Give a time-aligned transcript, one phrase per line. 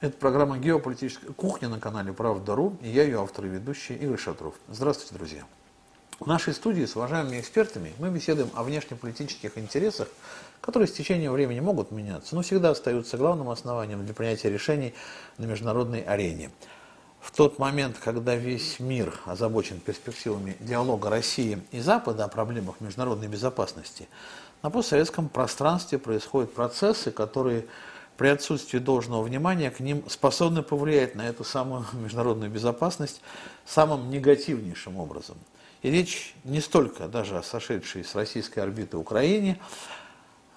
[0.00, 4.54] Это программа «Геополитическая кухня» на канале «Правда.ру» и я ее автор и ведущий Игорь Шатров.
[4.68, 5.42] Здравствуйте, друзья!
[6.20, 10.06] В нашей студии с уважаемыми экспертами мы беседуем о внешнеполитических интересах,
[10.60, 14.94] которые с течением времени могут меняться, но всегда остаются главным основанием для принятия решений
[15.36, 16.52] на международной арене.
[17.20, 23.26] В тот момент, когда весь мир озабочен перспективами диалога России и Запада о проблемах международной
[23.26, 24.06] безопасности,
[24.62, 27.66] на постсоветском пространстве происходят процессы, которые
[28.18, 33.22] при отсутствии должного внимания к ним способны повлиять на эту самую международную безопасность
[33.64, 35.38] самым негативнейшим образом.
[35.82, 39.60] И речь не столько даже о сошедшей с российской орбиты Украине,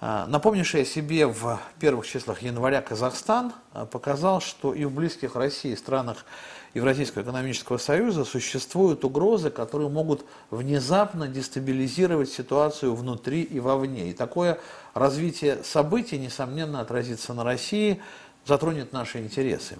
[0.00, 5.36] а, напомнивший о себе в первых числах января Казахстан а, показал, что и в близких
[5.36, 6.26] России странах
[6.74, 14.10] Евразийского экономического союза существуют угрозы, которые могут внезапно дестабилизировать ситуацию внутри и вовне.
[14.10, 14.58] И такое
[14.94, 18.00] развитие событий, несомненно, отразится на России,
[18.46, 19.76] затронет наши интересы.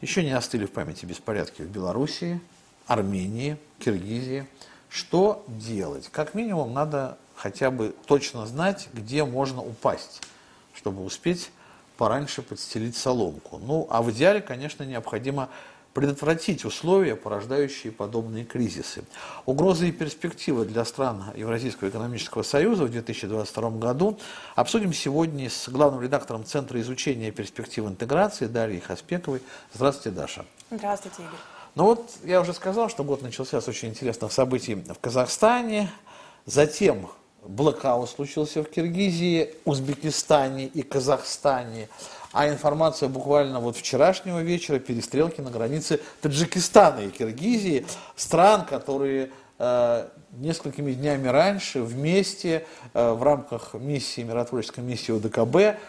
[0.00, 2.40] Еще не остыли в памяти беспорядки в Белоруссии,
[2.86, 4.46] Армении, Киргизии.
[4.88, 6.08] Что делать?
[6.12, 10.22] Как минимум надо хотя бы точно знать, где можно упасть,
[10.72, 11.50] чтобы успеть
[11.96, 13.58] пораньше подстелить соломку.
[13.58, 15.48] Ну, а в идеале, конечно, необходимо
[15.94, 19.04] предотвратить условия, порождающие подобные кризисы.
[19.46, 24.18] Угрозы и перспективы для стран Евразийского экономического союза в 2022 году
[24.54, 29.42] обсудим сегодня с главным редактором Центра изучения перспектив интеграции Дарьей Хаспековой.
[29.74, 30.44] Здравствуйте, Даша.
[30.70, 31.38] Здравствуйте, Игорь.
[31.74, 35.90] Ну вот, я уже сказал, что год начался с очень интересных событий в Казахстане.
[36.44, 37.08] Затем
[37.44, 41.88] блокаут случился в Киргизии, Узбекистане и Казахстане.
[42.32, 50.08] А информация буквально вот вчерашнего вечера, перестрелки на границе Таджикистана и Киргизии, стран, которые э,
[50.32, 55.80] несколькими днями раньше вместе э, в рамках миссии, миротворческой миссии ОДКБ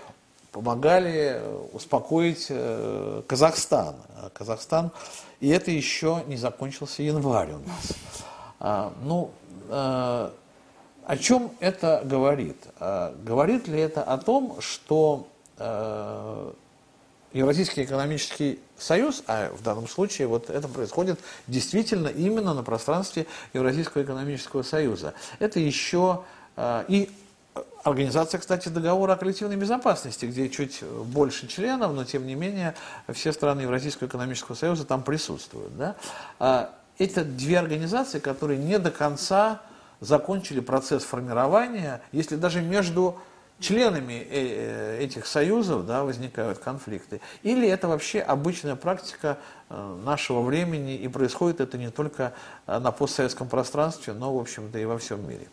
[0.51, 3.95] помогали э, успокоить э, Казахстан.
[4.33, 4.91] Казахстан,
[5.39, 7.93] и это еще не закончился январь у нас.
[8.59, 9.31] А, ну,
[9.69, 10.29] э,
[11.05, 12.57] о чем это говорит?
[12.79, 15.27] А, говорит ли это о том, что
[17.31, 24.03] Евразийский экономический союз, а в данном случае вот это происходит действительно именно на пространстве Евразийского
[24.03, 25.13] экономического союза.
[25.39, 26.23] Это еще
[26.55, 27.11] э, и
[27.83, 32.75] Организация, кстати, договора о коллективной безопасности, где чуть больше членов, но тем не менее
[33.13, 35.75] все страны Евразийского экономического союза там присутствуют.
[35.77, 35.95] Да?
[36.39, 39.61] А это две организации, которые не до конца
[40.01, 43.17] закончили процесс формирования, если даже между
[43.59, 47.21] членами э, э, этих союзов да, возникают конфликты.
[47.43, 49.37] Или это вообще обычная практика
[49.69, 52.33] э, нашего времени, и происходит это не только
[52.67, 55.47] на постсоветском пространстве, но, в общем-то, и во всем мире.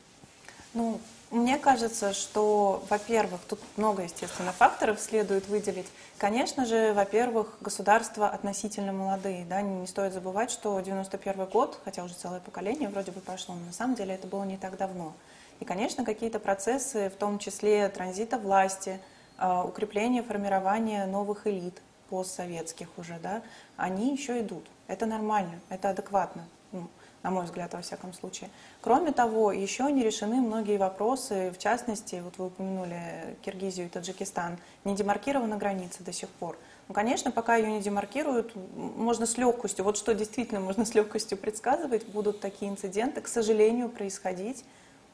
[0.74, 1.00] Ну,
[1.30, 5.86] мне кажется, что, во-первых, тут много, естественно, факторов следует выделить.
[6.18, 9.44] Конечно же, во-первых, государства относительно молодые.
[9.44, 9.60] Да?
[9.60, 13.66] Не, не стоит забывать, что 91 год, хотя уже целое поколение вроде бы прошло, но
[13.66, 15.14] на самом деле это было не так давно.
[15.60, 19.00] И, конечно, какие-то процессы, в том числе транзита власти,
[19.38, 23.42] а, укрепление, формирование новых элит постсоветских уже, да,
[23.76, 24.66] они еще идут.
[24.86, 26.88] Это нормально, это адекватно, ну,
[27.22, 28.50] на мой взгляд, во всяком случае.
[28.80, 34.58] Кроме того, еще не решены многие вопросы, в частности, вот вы упомянули Киргизию и Таджикистан,
[34.84, 36.56] не демаркирована граница до сих пор.
[36.88, 41.36] Ну, конечно, пока ее не демаркируют, можно с легкостью, вот что действительно можно с легкостью
[41.36, 44.64] предсказывать, будут такие инциденты, к сожалению, происходить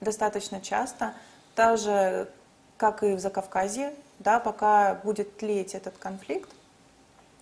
[0.02, 1.14] достаточно часто,
[1.54, 2.28] так же,
[2.76, 6.50] как и в Закавказье, да, пока будет тлеть этот конфликт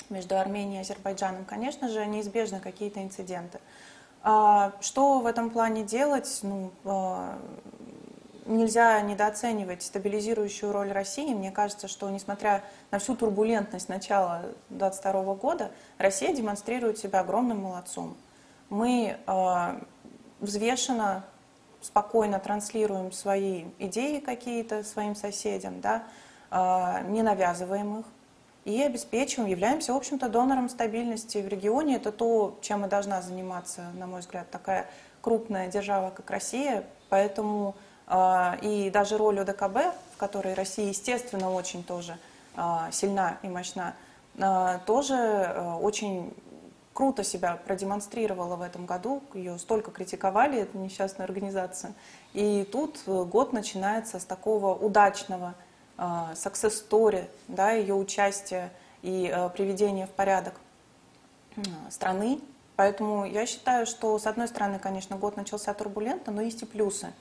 [0.09, 3.61] между Арменией и Азербайджаном, конечно же, неизбежны какие-то инциденты.
[4.23, 6.41] А, что в этом плане делать?
[6.43, 7.39] Ну, а,
[8.47, 11.33] нельзя недооценивать стабилизирующую роль России.
[11.33, 18.17] Мне кажется, что несмотря на всю турбулентность начала 2022 года, Россия демонстрирует себя огромным молодцом.
[18.69, 19.81] Мы э,
[20.41, 21.25] взвешенно
[21.81, 26.05] спокойно транслируем свои идеи какие-то своим соседям, да,
[26.51, 28.07] а, не навязываем их
[28.65, 31.97] и обеспечиваем, являемся, в общем-то, донором стабильности в регионе.
[31.97, 34.89] Это то, чем и должна заниматься, на мой взгляд, такая
[35.23, 36.85] крупная держава, как Россия.
[37.09, 37.75] Поэтому
[38.07, 42.19] а, и даже роль ОДКБ, в которой Россия, естественно, очень тоже
[42.57, 43.95] а, сильна и мощна,
[44.87, 46.33] тоже очень
[47.01, 51.95] круто себя продемонстрировала в этом году, ее столько критиковали, эту несчастную организацию.
[52.35, 55.55] И тут э, год начинается с такого удачного
[55.97, 56.03] э,
[56.35, 58.71] success story, да, ее участия
[59.01, 60.53] и э, приведения в порядок
[61.89, 62.39] страны.
[62.77, 67.15] Поэтому я считаю, что с одной стороны, конечно, год начался турбулентно, но есть и плюсы.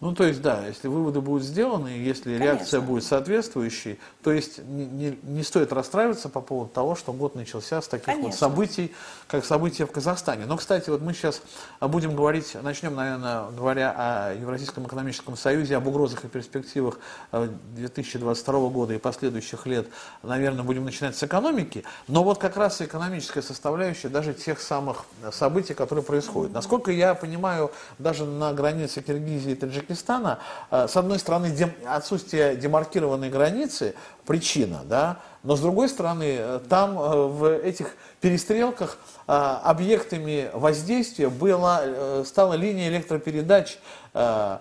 [0.00, 2.42] Ну, то есть, да, если выводы будут сделаны, если Конечно.
[2.42, 7.82] реакция будет соответствующей, то есть не, не, стоит расстраиваться по поводу того, что год начался
[7.82, 8.28] с таких Конечно.
[8.28, 8.94] вот событий,
[9.28, 10.46] как события в Казахстане.
[10.46, 11.42] Но, кстати, вот мы сейчас
[11.82, 16.98] будем говорить, начнем, наверное, говоря о Евразийском экономическом союзе, об угрозах и перспективах
[17.32, 19.86] 2022 э, года и последующих лет,
[20.22, 21.84] наверное, будем начинать с экономики.
[22.08, 26.54] Но вот как раз экономическая составляющая даже тех самых событий, которые происходят.
[26.54, 30.38] Насколько я понимаю, даже на границе Киргизии и Таджикистана Таджикистана,
[30.70, 31.52] э, с одной стороны,
[31.86, 33.94] отсутствие демаркированной границы–
[34.26, 42.24] причина, да, но с другой стороны, э, там э, в этих перестрелках объектами воздействия была,
[42.24, 43.78] стала линия электропередач,
[44.12, 44.60] то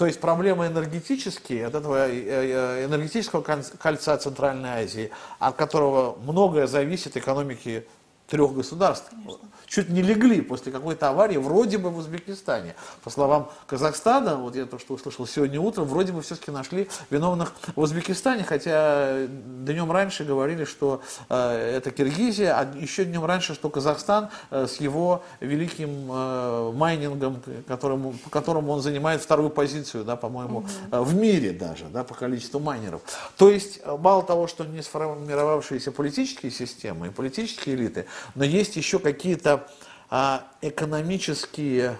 [0.00, 5.10] есть проблемы энергетические, от этого энергетического кольца Центральной Азии,
[5.40, 7.84] от которого многое зависит экономики
[8.28, 9.10] трех государств.
[9.10, 12.74] Конечно чуть не легли после какой-то аварии, вроде бы в Узбекистане.
[13.04, 17.52] По словам Казахстана, вот я то, что услышал сегодня утром, вроде бы все-таки нашли виновных
[17.76, 23.68] в Узбекистане, хотя днем раньше говорили, что э, это Киргизия, а еще днем раньше, что
[23.68, 30.16] Казахстан э, с его великим э, майнингом, которым, по которому он занимает вторую позицию, да,
[30.16, 31.02] по-моему, угу.
[31.04, 33.02] в мире даже, да, по количеству майнеров.
[33.36, 38.76] То есть, э, мало того, что не сформировавшиеся политические системы и политические элиты, но есть
[38.76, 39.68] еще какие-то
[40.10, 41.98] а, экономические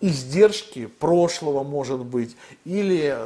[0.00, 3.16] издержки прошлого, может быть, или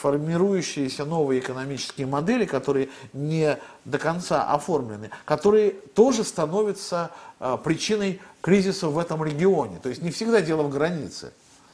[0.00, 7.10] формирующиеся новые экономические модели, которые не до конца оформлены, которые тоже становятся
[7.40, 9.78] а, причиной кризиса в этом регионе.
[9.82, 11.32] То есть не всегда дело в границе.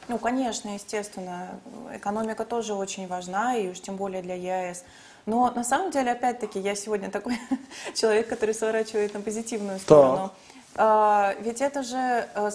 [0.08, 1.50] Ну, конечно, естественно.
[1.94, 4.85] Экономика тоже очень важна, и уж тем более для ЕАЭС.
[5.26, 7.38] Но на самом деле, опять-таки, я сегодня такой
[7.94, 10.31] человек, который сворачивает на позитивную сторону.
[10.75, 11.37] Так.
[11.40, 12.50] Ведь это же э,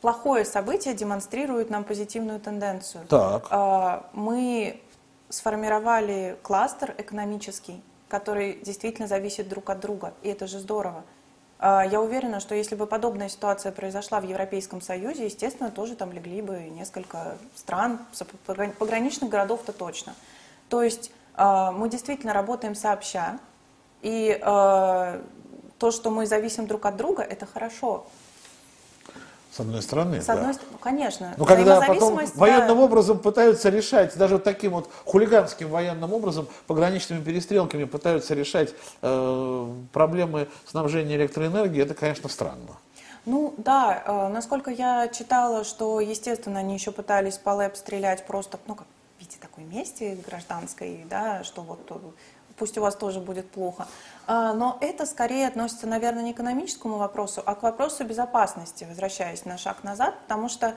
[0.00, 3.06] плохое событие демонстрирует нам позитивную тенденцию.
[3.08, 3.48] Так.
[3.50, 4.80] А, мы
[5.28, 11.02] сформировали кластер экономический, который действительно зависит друг от друга, и это же здорово.
[11.58, 16.12] А, я уверена, что если бы подобная ситуация произошла в Европейском Союзе, естественно, тоже там
[16.12, 17.98] легли бы несколько стран,
[18.78, 20.14] пограничных городов-то точно.
[20.68, 23.38] То есть мы действительно работаем сообща,
[24.02, 28.06] и то, что мы зависим друг от друга, это хорошо.
[29.56, 30.52] С одной стороны, С одной да.
[30.52, 31.34] стороны, конечно.
[31.38, 37.24] Но когда потом военным образом пытаются решать, даже вот таким вот хулиганским военным образом, пограничными
[37.24, 42.76] перестрелками пытаются решать э, проблемы снабжения электроэнергией, это, конечно, странно.
[43.24, 48.58] Ну да, э, насколько я читала, что, естественно, они еще пытались по ЛЭП стрелять просто,
[48.66, 48.86] ну как,
[49.56, 51.80] такой мести гражданской, да, что вот
[52.56, 53.86] пусть у вас тоже будет плохо.
[54.26, 59.44] А, но это скорее относится, наверное, не к экономическому вопросу, а к вопросу безопасности, возвращаясь
[59.44, 60.76] на шаг назад, потому что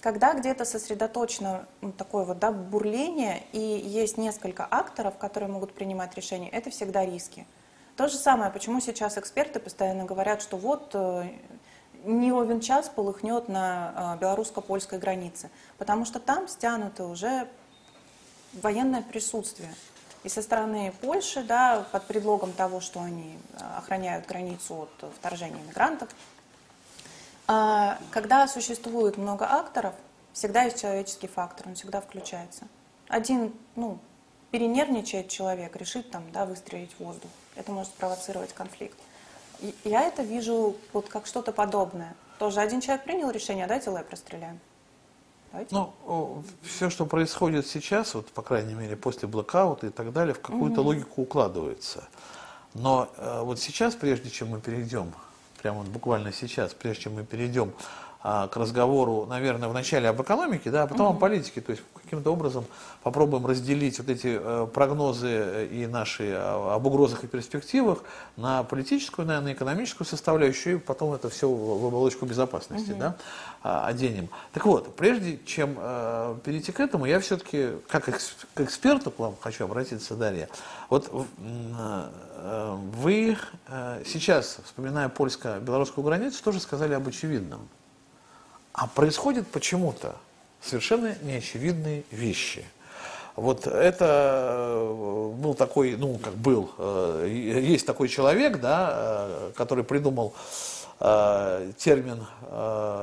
[0.00, 1.66] когда где-то сосредоточено
[1.98, 7.46] такое вот да, бурление и есть несколько акторов, которые могут принимать решения, это всегда риски.
[7.96, 11.28] То же самое, почему сейчас эксперты постоянно говорят, что вот э,
[12.04, 17.48] не ровен час полыхнет на э, белорусско-польской границе, потому что там стянуто уже
[18.52, 19.74] военное присутствие.
[20.22, 25.62] И со стороны Польши, да, под предлогом того, что они э, охраняют границу от вторжения
[25.62, 26.08] мигрантов,
[27.46, 29.94] а, когда существует много акторов,
[30.32, 32.66] всегда есть человеческий фактор, он всегда включается.
[33.08, 33.98] Один, ну,
[34.50, 37.30] перенервничает человек, решит там, да, выстрелить в воздух.
[37.54, 38.98] Это может спровоцировать конфликт.
[39.84, 42.14] Я это вижу вот как что-то подобное.
[42.38, 44.58] Тоже один человек принял решение, а давайте лэп расстреляем.
[45.52, 45.74] Давайте.
[45.74, 50.40] Ну, все, что происходит сейчас, вот, по крайней мере, после блокаута и так далее, в
[50.40, 50.88] какую-то угу.
[50.88, 52.04] логику укладывается.
[52.74, 55.12] Но э, вот сейчас, прежде чем мы перейдем,
[55.62, 57.72] прямо вот буквально сейчас, прежде чем мы перейдем
[58.20, 61.16] а, к разговору, наверное, вначале об экономике, да, а потом угу.
[61.16, 62.64] о политике, то есть каким-то образом
[63.02, 68.04] попробуем разделить вот эти э, прогнозы и наши а, об угрозах и перспективах
[68.36, 73.00] на политическую, на экономическую составляющую, и потом это все в оболочку безопасности угу.
[73.00, 73.16] да,
[73.62, 74.28] а, оденем.
[74.52, 79.36] Так вот, прежде чем э, перейти к этому, я все-таки, как к эксперту к вам
[79.40, 80.48] хочу обратиться, Дарья.
[80.90, 83.38] Вот э, вы
[84.04, 87.68] сейчас, вспоминая польско-белорусскую границу, тоже сказали об очевидном.
[88.74, 90.16] А происходит почему-то
[90.64, 92.64] совершенно неочевидные вещи.
[93.36, 99.84] Вот это э, был такой, ну, как был, э, есть такой человек, да, э, который
[99.84, 100.34] придумал
[101.00, 102.24] термин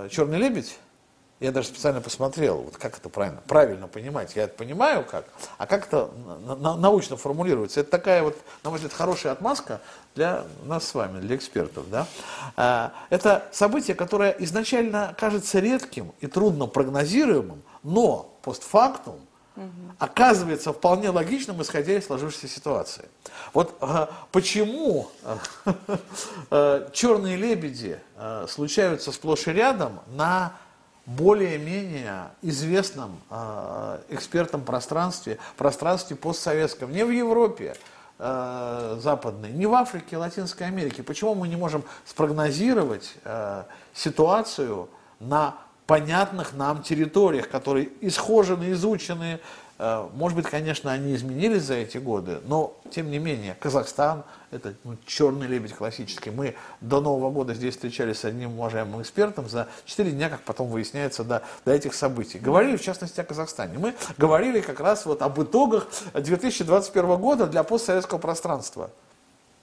[0.09, 0.79] «черный лебедь»,
[1.41, 4.35] Я даже специально посмотрел, вот как это правильно, правильно понимать.
[4.35, 5.25] Я это понимаю как,
[5.57, 6.11] а как это
[6.77, 7.79] научно формулируется.
[7.79, 9.81] Это такая вот, на мой взгляд, хорошая отмазка
[10.13, 11.89] для нас с вами, для экспертов.
[11.89, 12.05] Да?
[12.55, 19.19] А, это событие, которое изначально кажется редким и трудно прогнозируемым, но постфактум
[19.97, 23.09] оказывается вполне логичным, исходя из сложившейся ситуации.
[23.53, 25.09] Вот э, почему
[26.51, 30.53] э, черные лебеди э, случаются сплошь и рядом на
[31.05, 37.75] более-менее известном э, экспертном пространстве, пространстве постсоветском, не в Европе
[38.19, 41.03] э, западной, не в Африке, Латинской Америке.
[41.03, 44.89] Почему мы не можем спрогнозировать э, ситуацию
[45.19, 45.55] на
[45.91, 49.41] понятных нам территориях, которые исхожены, изучены.
[49.83, 54.75] Э, может быть, конечно, они изменились за эти годы, но, тем не менее, Казахстан– это
[54.83, 56.29] ну, черный лебедь классический.
[56.29, 60.67] Мы до Нового года здесь встречались с одним уважаемым экспертом за 4 дня, как потом
[60.67, 62.37] выясняется, до, до этих событий.
[62.37, 63.79] Говорили, в частности, о Казахстане.
[63.79, 68.91] Мы говорили как раз вот об итогах 2021 года для постсоветского пространства.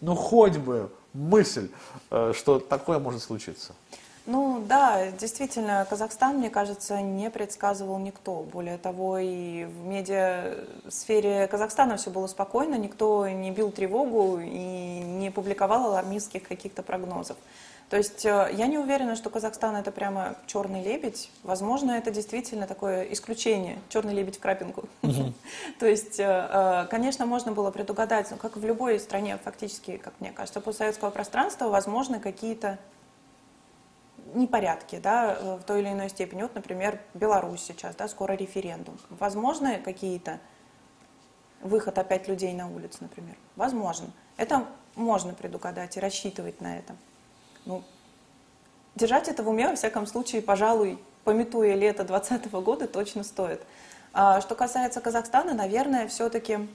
[0.00, 1.70] Ну, хоть бы мысль,
[2.10, 3.72] э, что такое может случиться.
[4.30, 8.42] Ну да, действительно, Казахстан, мне кажется, не предсказывал никто.
[8.42, 15.30] Более того, и в медиасфере Казахстана все было спокойно, никто не бил тревогу и не
[15.30, 17.38] публиковал алармистских каких-то прогнозов.
[17.88, 21.30] То есть э, я не уверена, что Казахстан это прямо черный лебедь.
[21.42, 24.90] Возможно, это действительно такое исключение, черный лебедь в крапинку.
[25.78, 30.32] То есть, э, э, конечно, можно было предугадать, как в любой стране фактически, как мне
[30.32, 32.78] кажется, постсоветского пространства, возможны какие-то
[34.34, 36.42] непорядки да, э, в той или иной степени.
[36.42, 38.98] Вот, например, Беларусь сейчас, да, скоро референдум.
[39.10, 40.40] Возможно какие-то
[41.60, 43.36] выход опять людей на улицу, например?
[43.56, 44.10] Возможно.
[44.36, 46.94] Это можно предугадать и рассчитывать на это.
[47.64, 47.82] Ну,
[48.94, 53.62] держать это в уме, во всяком случае, пожалуй, пометуя лето 2020 года, точно стоит.
[54.12, 56.68] А, что касается Казахстана, наверное, все-таки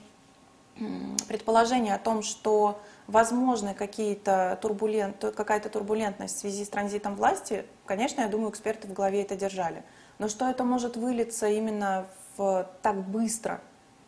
[1.28, 8.22] предположение о том, что возможны какие-то турбулент, какая-то турбулентность в связи с транзитом власти, конечно,
[8.22, 9.82] я думаю, эксперты в голове это держали.
[10.18, 13.60] Но что это может вылиться именно в так быстро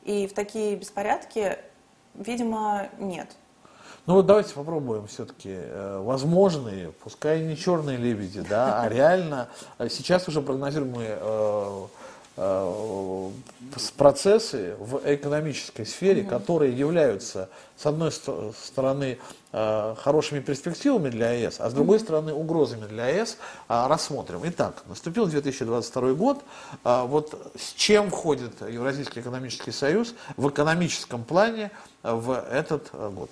[0.03, 1.59] и в такие беспорядки,
[2.15, 3.37] видимо, нет.
[4.07, 9.49] Ну вот давайте попробуем все-таки э, возможные, пускай не черные лебеди, да, а реально
[9.91, 11.19] сейчас уже прогнозируемые
[13.97, 19.19] процессы в экономической сфере, mm которые являются, с одной стороны,
[19.53, 23.39] э, хорошими перспективами для ЕС, а с другой стороны, угрозами для ЕС,
[23.69, 24.41] а, рассмотрим.
[24.45, 26.43] Итак, наступил 2022 год.
[26.85, 31.71] Вот с чем входит Евразийский экономический союз в экономическом плане
[32.03, 33.31] в этот год?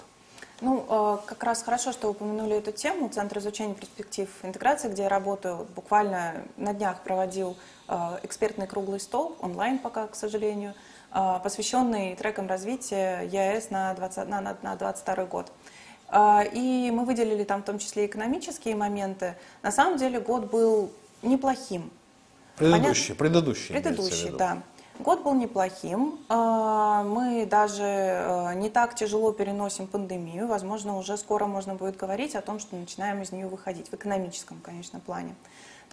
[0.60, 3.08] Ну, как раз хорошо, что упомянули эту тему.
[3.08, 7.73] Центр изучения перспектив интеграции, где я работаю, буквально на днях проводил Э,
[8.22, 10.74] экспертный круглый стол, онлайн пока, к сожалению,
[11.12, 15.52] э, посвященный трекам развития ЕАЭС на 2022 на, на, на 22 год.
[16.10, 19.36] Э, и мы выделили там в том числе экономические моменты.
[19.62, 20.90] На самом деле год был
[21.22, 21.90] неплохим.
[22.56, 23.14] Предыдущий, Понятно?
[23.16, 23.72] предыдущий.
[23.74, 24.62] Предыдущий, да.
[25.00, 26.20] Год был неплохим.
[26.28, 30.46] Мы даже не так тяжело переносим пандемию.
[30.46, 34.60] Возможно, уже скоро можно будет говорить о том, что начинаем из нее выходить в экономическом,
[34.60, 35.34] конечно, плане.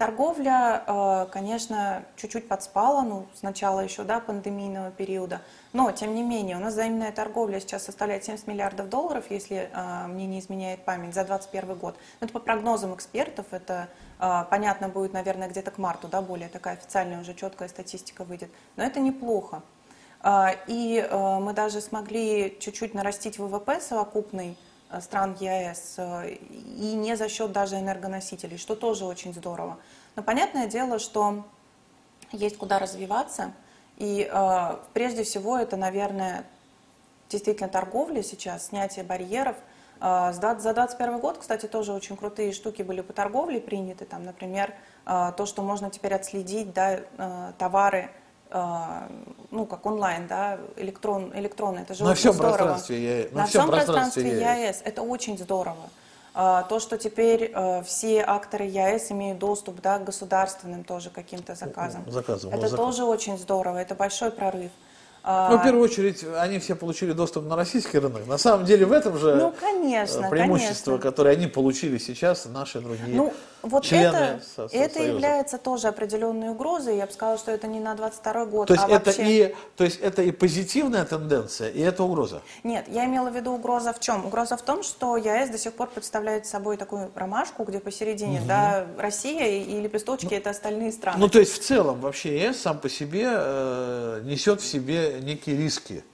[0.02, 5.42] Торговля, э, конечно, чуть-чуть подспала, ну, с начала еще, да, пандемийного периода,
[5.72, 10.06] но, тем не менее, у нас взаимная торговля сейчас составляет 70 миллиардов долларов, если э,
[10.08, 11.94] мне не изменяет память, за 2021 год.
[12.20, 16.48] Но это по прогнозам экспертов, это э, понятно будет, наверное, где-то к марту, да, более
[16.48, 19.62] такая официальная уже четкая статистика выйдет, но это неплохо.
[20.66, 24.56] И мы даже смогли чуть-чуть нарастить ВВП совокупный,
[25.00, 29.78] стран ЕАЭС, э, и не за счет даже энергоносителей, что тоже очень здорово.
[30.16, 31.44] Но понятное дело, что
[32.32, 33.52] есть куда развиваться,
[33.96, 36.44] и э, прежде всего это, наверное,
[37.28, 39.56] действительно торговля сейчас, снятие барьеров.
[40.00, 44.74] Э, за 2021 год, кстати, тоже очень крутые штуки были по торговле приняты, там, например,
[45.06, 48.10] э, то, что можно теперь отследить да, э, товары,
[49.50, 52.56] ну, как онлайн, да, электрон, электронно, это же на очень всем здорово.
[52.56, 55.88] Пространстве, на, на всем пространстве ЕАЭС, это очень здорово.
[56.34, 61.54] А, то, что теперь э, все акторы ЕАЭС имеют доступ да, к государственным тоже каким-то
[61.54, 62.04] заказам.
[62.10, 62.76] Заказом, это заказ.
[62.76, 64.70] тоже очень здорово, это большой прорыв.
[65.24, 68.26] А, ну, в первую очередь, они все получили доступ на российский рынок.
[68.26, 71.10] На самом деле, в этом же ну, конечно, преимущество, конечно.
[71.10, 73.32] которое они получили сейчас, наши другие ну,
[73.62, 75.12] Вот члены это, со- это Союза.
[75.12, 76.96] является тоже определенной угрозой.
[76.96, 79.46] Я бы сказала, что это не на 22 год, То есть, а это вообще...
[79.48, 82.42] и, то есть это и позитивная тенденция, и это угроза.
[82.64, 84.26] Нет, я имела в виду угроза в чем?
[84.26, 88.86] Угроза в том, что ЕАЭС до сих пор представляет собой такую ромашку, где посередине, да,
[88.98, 91.18] Россия и, и лепесточки это остальные страны.
[91.18, 95.56] Ну, то есть, в целом, вообще, ЕС сам по себе э, несет в себе некие
[95.56, 96.04] риски.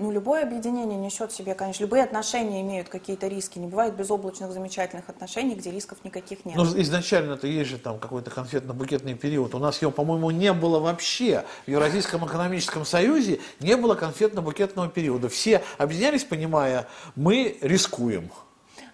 [0.00, 3.58] Ну, любое объединение несет в себе, конечно, любые отношения имеют какие-то риски.
[3.58, 6.56] Не бывает безоблачных, замечательных отношений, где рисков никаких нет.
[6.56, 9.54] Ну, изначально-то есть же там какой-то конфетно-букетный период.
[9.54, 11.44] У нас его, по-моему, не было вообще.
[11.66, 15.28] В Евразийском экономическом союзе не было конфетно-букетного периода.
[15.28, 18.30] Все объединялись, понимая, мы рискуем.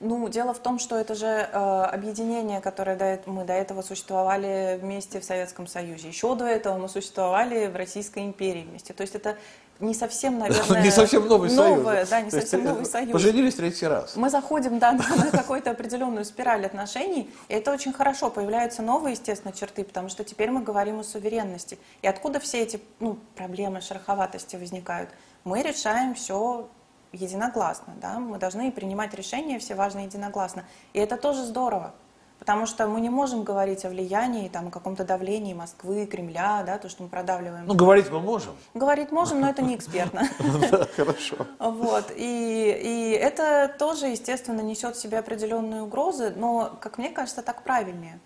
[0.00, 4.78] Ну, дело в том, что это же э, объединение, которое до, мы до этого существовали
[4.80, 6.08] вместе в Советском Союзе.
[6.08, 8.92] Еще до этого мы существовали в Российской империи вместе.
[8.92, 9.36] То есть это
[9.80, 11.78] не совсем, наверное, Не совсем новый союз.
[11.78, 13.12] новое, да, не То совсем э, новый союз.
[13.12, 14.16] Поженились третий раз.
[14.16, 18.30] Мы заходим да, на, на какую-то определенную спираль отношений, и это очень хорошо.
[18.30, 21.78] Появляются новые, естественно, черты, потому что теперь мы говорим о суверенности.
[22.02, 25.10] И откуда все эти ну, проблемы, шероховатости возникают?
[25.44, 26.68] Мы решаем все
[27.12, 28.18] единогласно, да?
[28.18, 30.64] мы должны принимать решения все важные единогласно.
[30.92, 31.94] И это тоже здорово.
[32.38, 36.78] Потому что мы не можем говорить о влиянии, там, о каком-то давлении Москвы, Кремля, да,
[36.78, 37.66] то, что мы продавливаем.
[37.66, 38.54] Ну, говорить мы можем.
[38.74, 40.28] Говорить можем, но это не экспертно.
[40.70, 41.36] Да, хорошо.
[41.58, 42.12] Вот.
[42.14, 47.62] И, и это тоже, естественно, несет в себе определенные угрозы, но, как мне кажется, так
[47.62, 48.20] правильнее.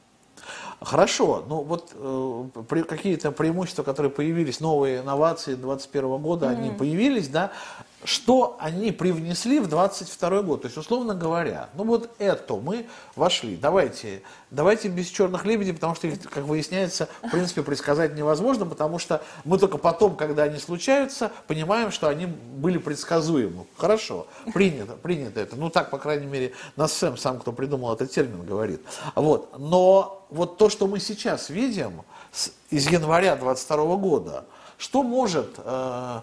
[0.81, 7.53] Хорошо, ну вот э, какие-то преимущества, которые появились, новые инновации 2021 года, они появились, да,
[8.03, 10.63] что они привнесли в 2022 год?
[10.63, 15.95] То есть, условно говоря, ну вот это мы вошли, давайте, давайте без черных лебедей, потому
[15.95, 20.59] что их, как выясняется, в принципе, предсказать невозможно, потому что мы только потом, когда они
[20.59, 23.67] случаются, понимаем, что они были предсказуемы.
[23.77, 25.57] Хорошо, принято, принято это.
[25.57, 28.81] Ну так, по крайней мере, нас Сэм, сам, кто придумал этот термин, говорит.
[29.15, 29.59] Вот.
[29.59, 34.45] Но вот то, что мы сейчас видим с- из января 22 года,
[34.79, 36.21] что может, э,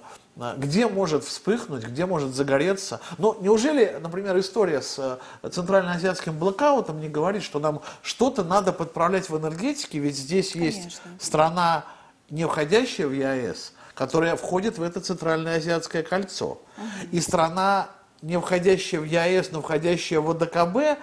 [0.57, 2.99] где может вспыхнуть, где может загореться?
[3.17, 9.29] Ну, неужели, например, история с э, центральноазиатским блокаутом не говорит, что нам что-то надо подправлять
[9.29, 11.11] в энергетике, ведь здесь есть Конечно.
[11.19, 11.85] страна,
[12.29, 16.59] не входящая в ЕАЭС, которая входит в это центральноазиатское кольцо.
[17.11, 17.89] И страна,
[18.21, 20.99] не входящая в ЕАЭС, но входящая в ОДКБ,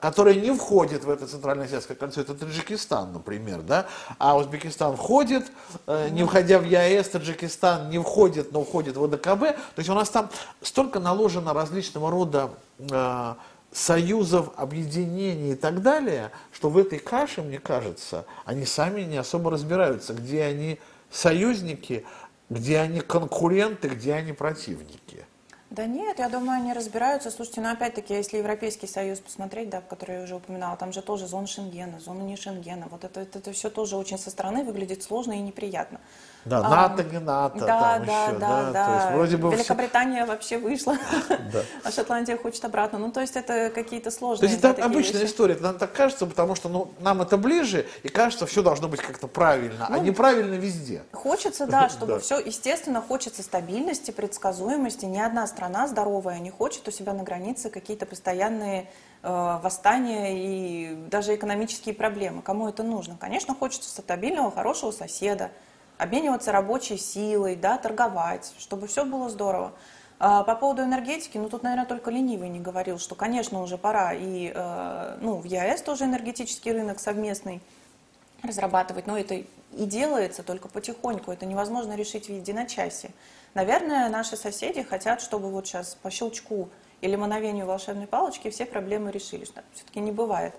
[0.00, 3.86] которая не входит в это центральноазиатское кольцо, это Таджикистан, например, да,
[4.18, 5.44] а Узбекистан входит,
[5.86, 9.94] э, не входя в ЕАЭС, Таджикистан не входит, но входит в ОДКБ, то есть у
[9.94, 10.28] нас там
[10.60, 13.34] столько наложено различного рода э,
[13.72, 19.50] союзов, объединений и так далее, что в этой каше, мне кажется, они сами не особо
[19.52, 22.04] разбираются, где они союзники,
[22.48, 25.24] где они конкуренты, где они противники.
[25.70, 27.30] Да нет, я думаю, они разбираются.
[27.30, 31.28] Слушайте, ну опять-таки, если Европейский Союз посмотреть, да, который я уже упоминала, там же тоже
[31.28, 32.88] зона Шенгена, зона не Шенгена.
[32.90, 36.00] Вот это, это, это все тоже очень со стороны выглядит сложно и неприятно.
[36.44, 39.50] Да, А, НАТО, не НАТО, да, там да, еще, да, да, то есть вроде бы
[39.54, 40.96] Великобритания вообще вышла,
[41.28, 41.62] Да.
[41.84, 42.98] а Шотландия хочет обратно.
[42.98, 45.30] Ну, то есть это какие-то То сложные есть да, это обычная вещи.
[45.30, 49.00] история, нам так кажется, потому что ну, нам это ближе, и кажется, все должно быть
[49.02, 51.02] как-то правильно, а неправильно везде.
[51.12, 52.20] Хочется, да, чтобы Да.
[52.20, 55.04] все, естественно, хочется стабильности, предсказуемости.
[55.04, 58.88] Ни одна страна здоровая не хочет у себя на границе какие-то постоянные
[59.22, 62.40] э, восстания и даже экономические проблемы.
[62.40, 63.16] Кому это нужно?
[63.20, 65.50] Конечно, хочется стабильного, хорошего соседа,
[66.00, 69.72] обмениваться рабочей силой, да, торговать, чтобы все было здорово.
[70.18, 74.12] А по поводу энергетики, ну тут, наверное, только ленивый не говорил, что, конечно, уже пора
[74.12, 77.62] и э, ну, в ЕАЭС тоже энергетический рынок совместный
[78.42, 83.10] разрабатывать, но это и делается только потихоньку, это невозможно решить в единочасье.
[83.54, 86.68] Наверное, наши соседи хотят, чтобы вот сейчас по щелчку
[87.00, 89.52] или мановению волшебной палочки все проблемы решились.
[89.74, 90.54] Все-таки не бывает.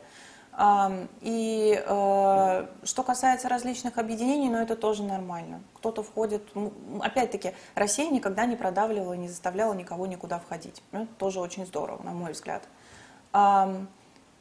[1.21, 5.62] И э, что касается различных объединений, ну это тоже нормально.
[5.76, 10.84] Кто-то входит, м, опять-таки, Россия никогда не продавливала, не заставляла никого никуда входить.
[10.91, 12.63] Ну, Это тоже очень здорово, на мой взгляд.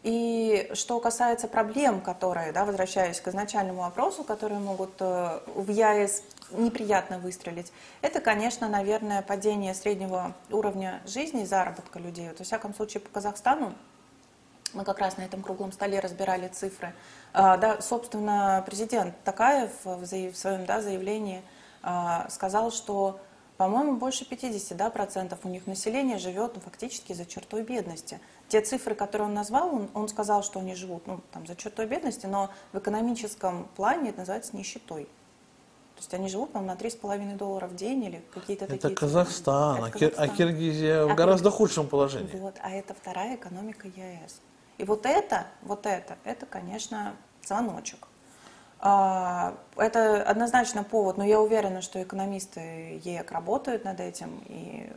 [0.02, 6.22] И что касается проблем, которые, да, возвращаясь к изначальному вопросу, которые могут э, в ЯЭС
[6.52, 12.28] неприятно выстрелить, это, конечно, наверное, падение среднего уровня жизни и заработка людей.
[12.28, 13.74] Вот, во всяком случае, по Казахстану
[14.74, 16.92] мы как раз на этом круглом столе разбирали цифры.
[17.32, 21.42] А, да, собственно, президент Такаев в, заяв- в своем да, заявлении
[21.82, 23.18] а, сказал, что,
[23.56, 28.20] по-моему, больше 50 да, процентов у них населения живет ну, фактически за чертой бедности.
[28.48, 31.86] Те цифры, которые он назвал, он, он сказал, что они живут ну, там, за чертой
[31.86, 35.04] бедности, но в экономическом плане это называется нищетой.
[35.04, 38.78] То есть они живут, по-моему, на 3,5 доллара в день или какие-то такие...
[38.78, 38.96] Это цифры.
[39.06, 40.36] Казахстан, Это а, Кир- а Казахстан.
[40.36, 42.36] Киргизия в А гораздо Киргиз- худшем положении.
[42.38, 44.40] Вот, а это вторая экономика ЕС.
[44.80, 47.14] И вот это, вот это, это, конечно,
[47.44, 48.08] звоночек.
[48.78, 54.90] А, это однозначно повод, но я уверена, что экономисты ЕЭК работают над этим и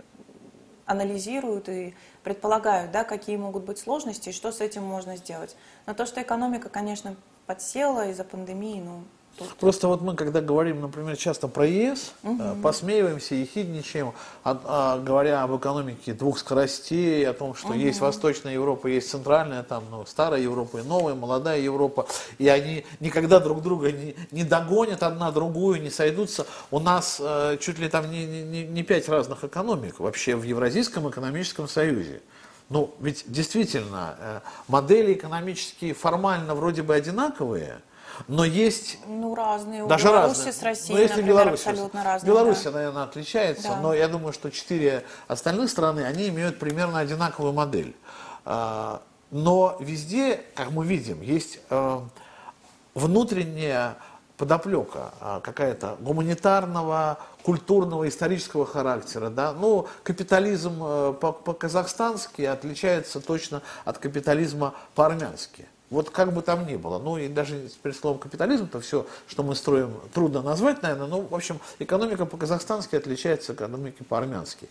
[0.86, 5.58] анализируют и предполагают, да, какие могут быть сложности и что с этим можно сделать.
[5.86, 9.04] Но то, что экономика, конечно, подсела из-за пандемии, ну.
[9.60, 12.43] Просто вот мы, когда говорим, например, часто про ЕС, угу.
[12.62, 17.78] посмеиваемся и хидничаем, а, а, говоря об экономике двух скоростей, о том, что угу.
[17.78, 22.06] есть Восточная Европа, есть Центральная, там, ну, Старая Европа и Новая, Молодая Европа,
[22.38, 26.46] и они никогда друг друга не, не догонят одна другую, не сойдутся.
[26.69, 31.10] У нас э, чуть ли там не, не, не пять разных экономик вообще в Евразийском
[31.10, 32.22] экономическом союзе.
[32.69, 37.82] Ну, ведь действительно, э, модели экономические формально вроде бы одинаковые–
[38.28, 38.99] но есть...
[39.08, 39.86] Ну, разные.
[39.88, 40.54] Даже Беларуси разные.
[40.54, 42.32] с Россией, но если например, Беларусь, абсолютно разные.
[42.32, 42.71] Беларусь, да.
[42.71, 43.80] наверное, отличается, да.
[43.80, 47.95] но я думаю, что четыре остальных страны, они имеют примерно одинаковую модель.
[48.45, 51.99] А, но везде, как мы видим, есть э,
[52.93, 53.95] внутренняя
[54.38, 59.30] подоплека а, какая-то гуманитарного, культурного, исторического характера.
[59.30, 59.54] Да?
[59.54, 65.67] Ну, капитализм э, по-казахстански отличается точно от капитализма по-армянски.
[65.93, 69.43] Вот как бы там ни было, ну и даже при словом капитализм, то все, что
[69.43, 74.69] мы строим, трудно назвать, наверное, ну, в общем, экономика по-казахстански отличается от экономики по-армянски.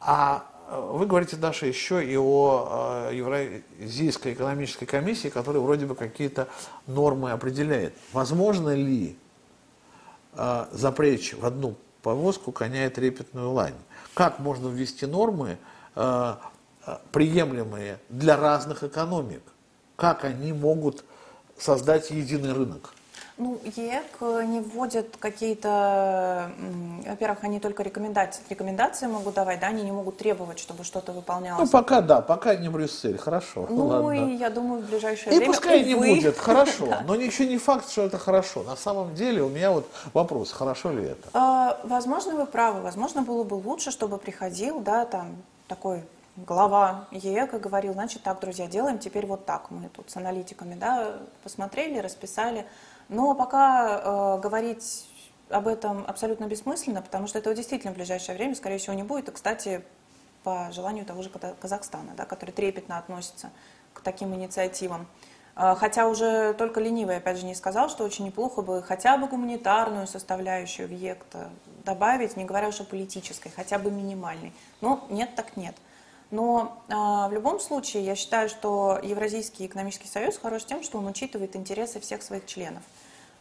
[0.00, 5.94] А э, вы говорите, Даша, еще и о э, Евразийской экономической комиссии, которая вроде бы
[5.94, 6.48] какие-то
[6.86, 7.92] нормы определяет.
[8.14, 9.14] Возможно ли
[10.32, 13.76] э, запречь в одну повозку коня и трепетную лань?
[14.14, 15.58] Как можно ввести нормы,
[17.12, 19.42] приемлемые для разных экономик?
[19.98, 21.04] Как они могут
[21.58, 22.94] создать единый рынок?
[23.36, 26.50] Ну, ЕЭК не вводят какие-то,
[27.06, 31.60] во-первых, они только рекомендации, рекомендации могут давать, да, они не могут требовать, чтобы что-то выполнялось.
[31.60, 33.66] Ну, пока да, пока не Брюссель, хорошо.
[33.70, 35.88] Ну, ну и я думаю, в ближайшее и время, пускай увы.
[35.88, 38.62] не будет, хорошо, но ничего не факт, что это хорошо.
[38.62, 41.28] На самом деле у меня вот вопрос, хорошо ли это?
[41.32, 45.36] А, возможно, вы правы, возможно, было бы лучше, чтобы приходил, да, там,
[45.68, 46.02] такой
[46.46, 49.70] глава ЕЭКа говорил, значит, так, друзья, делаем теперь вот так.
[49.70, 52.66] Мы тут с аналитиками да, посмотрели, расписали.
[53.08, 55.08] Но пока э, говорить
[55.50, 59.28] об этом абсолютно бессмысленно, потому что этого действительно в ближайшее время, скорее всего, не будет.
[59.28, 59.82] И, кстати,
[60.44, 63.50] по желанию того же Казахстана, да, который трепетно относится
[63.92, 65.06] к таким инициативам.
[65.56, 69.26] Э, хотя уже только ленивый, опять же, не сказал, что очень неплохо бы хотя бы
[69.26, 71.24] гуманитарную составляющую в ЕК
[71.84, 74.52] добавить, не говоря уж о политической, хотя бы минимальной.
[74.80, 75.74] Но нет так нет.
[76.30, 81.06] Но э, в любом случае я считаю, что Евразийский экономический союз хорош тем, что он
[81.06, 82.82] учитывает интересы всех своих членов.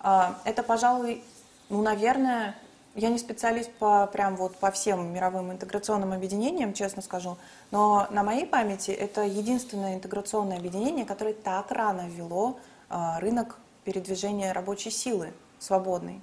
[0.01, 1.21] Э, это, пожалуй,
[1.69, 2.55] ну, наверное,
[2.95, 7.37] я не специалист по, прям вот по всем мировым интеграционным объединениям, честно скажу,
[7.71, 12.57] но на моей памяти это единственное интеграционное объединение, которое так рано ввело
[12.89, 16.21] э, рынок передвижения рабочей силы свободный.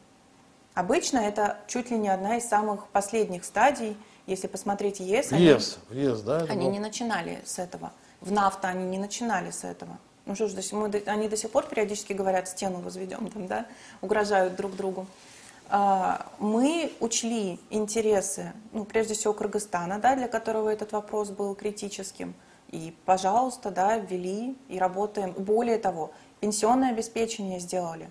[0.72, 5.78] Обычно это чуть ли не одна из самых последних стадий– если посмотреть ЕС, они, ЕС,
[5.90, 7.92] ЕС да, они не начинали с этого.
[8.20, 9.98] В нафта они не начинали с этого.
[10.26, 13.66] Ну что ж, мы, они до сих пор периодически говорят, стену возведем, там, да,
[14.00, 15.06] угрожают друг другу.
[15.68, 22.34] А, мы учли интересы, ну, прежде всего, Кыргызстана, да, для которого этот вопрос был критическим.
[22.70, 25.32] И, пожалуйста, да, ввели и работаем.
[25.32, 28.10] Более того, пенсионное обеспечение сделали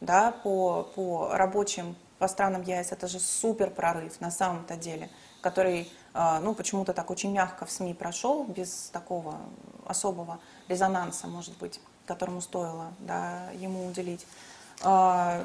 [0.00, 2.90] да, по, по рабочим, по странам ЕС.
[2.90, 5.08] Это же супер прорыв на самом-то деле
[5.42, 9.36] который а, ну, почему-то так очень мягко в СМИ прошел, без такого
[9.86, 14.26] особого резонанса, может быть, которому стоило да, ему уделить.
[14.82, 15.44] А,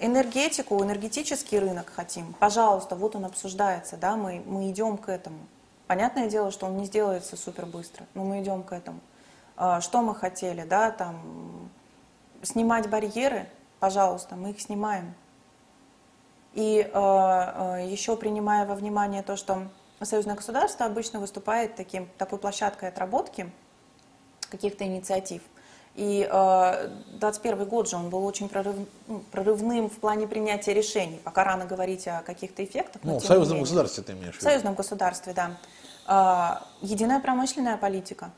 [0.00, 5.38] энергетику, энергетический рынок хотим, пожалуйста, вот он обсуждается, да, мы, мы идем к этому.
[5.86, 9.00] Понятное дело, что он не сделается супер быстро, но мы идем к этому.
[9.56, 11.70] А, что мы хотели, да, там,
[12.42, 13.48] снимать барьеры,
[13.80, 15.14] пожалуйста, мы их снимаем.
[16.54, 19.64] И э, э, еще принимая во внимание то, что
[20.02, 23.50] союзное государство обычно выступает таким, такой площадкой отработки
[24.50, 25.42] каких-то инициатив.
[25.96, 26.88] И э,
[27.18, 28.74] 21 год же он был очень прорыв,
[29.08, 31.20] ну, прорывным в плане принятия решений.
[31.22, 33.02] Пока рано говорить о каких-то эффектах.
[33.04, 34.40] Ну, в союзном государстве ты имеешь в виду?
[34.40, 35.56] В союзном государстве, да.
[36.06, 38.30] Э, единая промышленная политика.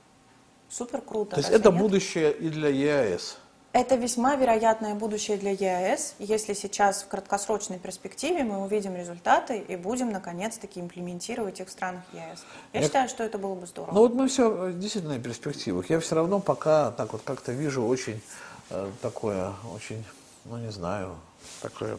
[0.71, 1.33] Супер круто.
[1.33, 1.81] То есть это нет?
[1.81, 3.39] будущее и для ЕАЭС?
[3.77, 9.77] Это весьма вероятное будущее для ЕАЭС, если сейчас в краткосрочной перспективе мы увидим результаты и
[9.77, 12.47] будем наконец-таки имплементировать их в странах ЕАЭС.
[12.73, 13.93] Я, Я считаю, что это было бы здорово.
[13.93, 15.91] Ну вот мы все действительно в перспективах.
[15.91, 18.23] Я все равно пока так вот как-то вижу очень
[18.71, 20.03] э, такое, очень,
[20.47, 21.15] ну не знаю,
[21.61, 21.99] такое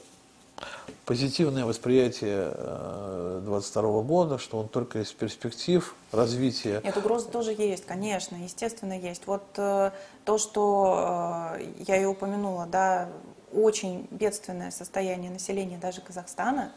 [1.05, 2.51] позитивное восприятие
[3.41, 6.81] 22 года, что он только из перспектив развития.
[6.83, 9.25] Нет, угрозы тоже есть, конечно, естественно есть.
[9.25, 9.91] Вот э,
[10.25, 13.09] то, что э, я и упомянула, да,
[13.53, 16.73] очень бедственное состояние населения даже Казахстана,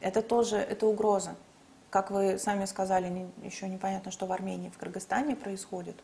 [0.00, 1.36] это тоже это угроза.
[1.90, 5.96] Как вы сами сказали, еще непонятно, что в Армении, в Кыргызстане происходит.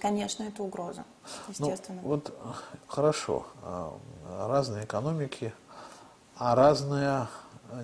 [0.00, 1.04] Конечно, это угроза,
[1.58, 2.00] ну, естественно.
[2.02, 2.34] Ну, вот
[2.86, 3.98] хорошо, а,
[4.48, 5.52] разные экономики,
[6.36, 7.28] а разная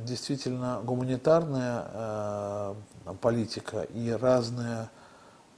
[0.00, 2.74] действительно гуманитарная э,
[3.20, 4.90] политика и разная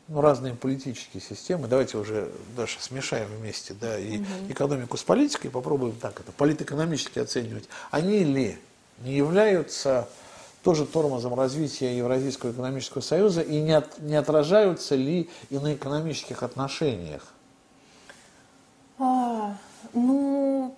[0.09, 1.67] ну, разные политические системы.
[1.67, 4.27] Давайте уже даже смешаем вместе, да, и угу.
[4.49, 7.69] экономику с политикой, попробуем так это политэкономически оценивать.
[7.91, 8.59] Они ли
[9.01, 10.09] не являются
[10.67, 16.43] тоже тормозом развития Евразийского экономического союза и не, от, не отражаются ли и на экономических
[16.43, 17.33] отношениях?
[18.99, 19.55] А,
[19.93, 20.75] ну,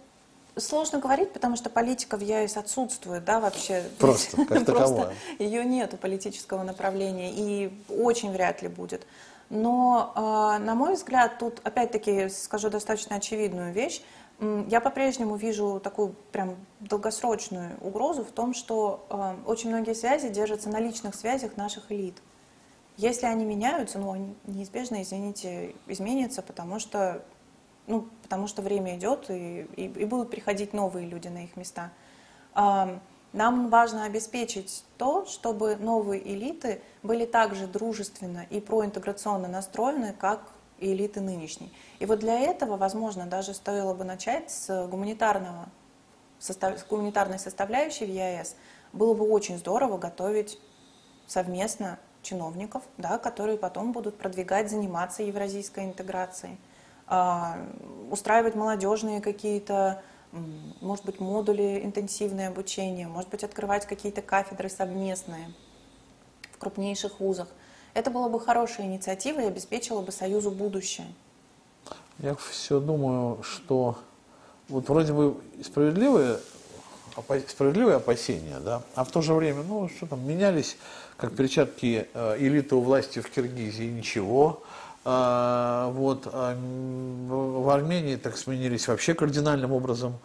[0.57, 3.85] Сложно говорить, потому что политика в ЕАЭС отсутствует, да, вообще.
[3.99, 9.07] Просто, как Просто ее нету политического направления и очень вряд ли будет.
[9.49, 14.03] Но, а, на мой взгляд, тут, опять-таки, скажу достаточно очевидную вещь.
[14.41, 20.69] Я по-прежнему вижу такую прям долгосрочную угрозу в том, что а, очень многие связи держатся
[20.69, 22.23] на личных связях наших элит.
[22.97, 27.25] Если они меняются, ну, они неизбежно, извините, изменятся, потому что
[27.89, 31.91] ну, потому что время идет, и, и, и будут приходить новые люди на их места.
[33.33, 40.93] Нам важно обеспечить то, чтобы новые элиты были также дружественно и проинтеграционно настроены, как и
[40.93, 41.73] элиты нынешней.
[41.99, 45.69] И вот для этого, возможно, даже стоило бы начать с, гуманитарного,
[46.39, 48.57] с гуманитарной составляющей в ЕАЭС.
[48.93, 50.59] Было бы очень здорово готовить
[51.27, 56.59] совместно чиновников, да, которые потом будут продвигать, заниматься евразийской интеграцией.
[57.07, 57.59] А,
[58.11, 60.03] устраивать молодежные какие-то,
[60.81, 65.53] может быть, модули интенсивное обучение, может быть, открывать какие-то кафедры совместные
[66.53, 67.49] в крупнейших вузах.
[67.99, 71.09] Это была бы хорошая инициатива и обеспечила бы Союзу будущее.
[72.21, 73.99] Я все думаю, что
[74.69, 76.39] вот вроде бы справедливые,
[77.49, 80.77] справедливые опасения, да, а в то же время, ну, что там, менялись,
[81.17, 84.63] как перчатки э, элиты у власти в Киргизии, ничего,
[85.05, 90.19] а, вот, а, в Армении так сменились вообще кардинальным образом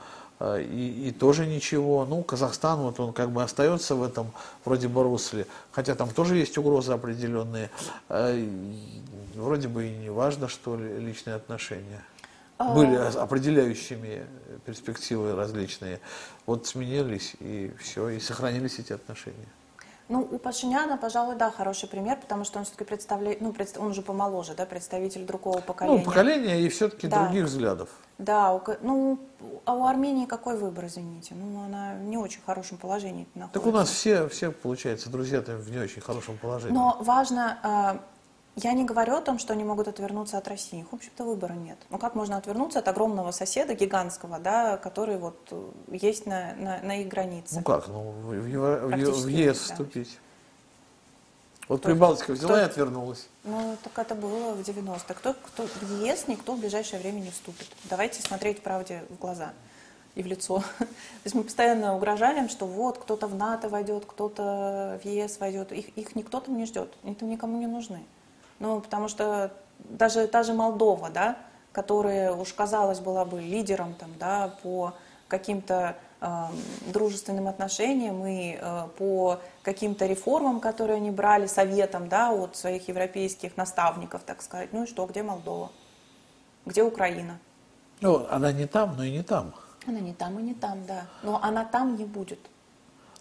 [0.60, 2.06] и, и тоже ничего.
[2.06, 4.32] Ну, Казахстан, вот он как бы остается в этом
[4.66, 7.70] вроде бы русле, хотя там тоже есть угрозы определенные.
[9.36, 12.04] Вроде бы и не важно, что ли, личные отношения
[12.60, 14.26] были определяющими
[14.66, 16.00] перспективы различные.
[16.46, 19.48] Вот сменились и все, и сохранились эти отношения.
[20.10, 24.02] Ну, у Пашиняна, пожалуй, да, хороший пример, потому что он все-таки представляет, ну, он уже
[24.02, 26.00] помоложе, да, представитель другого поколения.
[26.00, 27.24] Ну, поколения и все-таки да.
[27.24, 27.90] других взглядов.
[28.18, 29.20] Да, у, ну,
[29.66, 31.34] а у Армении какой выбор, извините?
[31.36, 33.60] Ну, она в не очень хорошем положении находится.
[33.60, 36.74] Так у нас все, все получается, друзья-то в не очень хорошем положении.
[36.74, 38.00] Но важно, а,
[38.56, 40.82] я не говорю о том, что они могут отвернуться от России.
[40.82, 41.78] Их, в общем-то, выбора нет.
[41.90, 46.80] Ну, как можно отвернуться от огромного соседа, гигантского, да, который вот э, есть на, на,
[46.84, 47.56] на их границе?
[47.56, 49.74] Ну как, ну, в, Евро, в ЕС да.
[49.74, 50.20] вступить.
[51.68, 53.28] Вот кто, Прибалтика взяла кто, и отвернулась.
[53.44, 55.14] Ну, так это было в 90-х.
[55.14, 57.68] Кто, кто, в ЕС никто в ближайшее время не вступит.
[57.86, 59.54] Давайте смотреть правде в глаза
[60.16, 60.60] и в лицо.
[60.80, 60.86] То
[61.24, 65.72] есть мы постоянно угрожаем, что вот кто-то в НАТО войдет, кто-то в ЕС войдет.
[65.72, 68.04] Их, их никто там не ждет, они там никому не нужны.
[68.60, 71.38] Ну, потому что даже та же Молдова, да,
[71.72, 74.94] которая уж казалось была бы лидером там, да, по
[75.28, 75.96] каким-то
[76.88, 83.58] дружественным отношениям и э, по каким-то реформам, которые они брали советом да, от своих европейских
[83.58, 84.70] наставников, так сказать.
[84.72, 85.72] Ну и что, где Молдова?
[86.66, 87.40] Где Украина?
[88.02, 89.54] Ну, она не там, но и не там.
[89.86, 91.08] Она не там и не там, да.
[91.24, 92.40] Но она там не будет.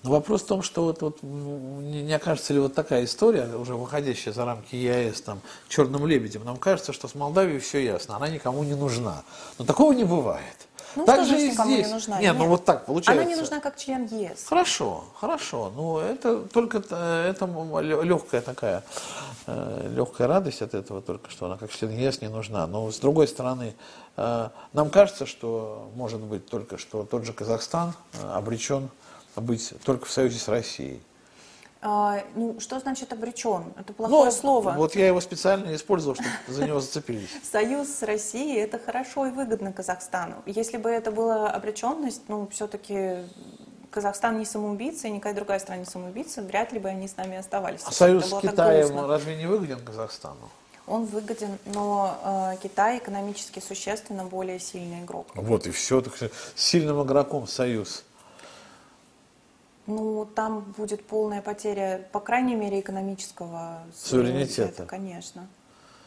[0.02, 3.74] Но вопрос в том, что вот, вот не, не окажется ли вот такая история, уже
[3.74, 8.28] выходящая за рамки ЕАЭС, там, черным лебедем, нам кажется, что с Молдавией все ясно, она
[8.28, 9.22] никому не нужна.
[9.58, 10.68] Но такого не бывает.
[10.96, 11.86] Ну, так же и здесь.
[11.86, 12.20] Не нужна.
[12.20, 13.22] Нет, Нет, ну вот так получается.
[13.22, 14.46] Она не нужна как член ЕС.
[14.46, 15.72] Хорошо, хорошо.
[15.74, 17.46] Ну, это только это
[18.02, 18.84] легкая такая,
[19.46, 22.66] э, легкая радость от этого только, что она как член ЕС не нужна.
[22.66, 23.74] Но с другой стороны,
[24.16, 28.90] э, нам кажется, что может быть только, что тот же Казахстан э, обречен
[29.36, 31.00] быть только в союзе с Россией?
[31.84, 33.64] А, ну, что значит обречен?
[33.76, 34.70] Это плохое ну, слово.
[34.76, 37.28] Вот я его специально использовал, чтобы за него зацепились.
[37.50, 40.36] Союз с Россией– это хорошо и выгодно Казахстану.
[40.46, 43.24] Если бы это была обреченность, ну, все-таки
[43.90, 47.36] Казахстан не самоубийца, и никакая другая страна не самоубийца, вряд ли бы они с нами
[47.36, 47.82] оставались.
[47.84, 50.50] А союз с Китаем разве не выгоден Казахстану?
[50.86, 55.28] он выгоден, но э, Китай экономически существенно более сильный игрок.
[55.34, 56.00] Вот и все.
[56.00, 56.14] Так,
[56.56, 58.04] сильным игроком союз.
[59.86, 64.52] Ну, там будет полная потеря, по крайней мере, экономического суверенитета.
[64.52, 65.48] суверенитета конечно.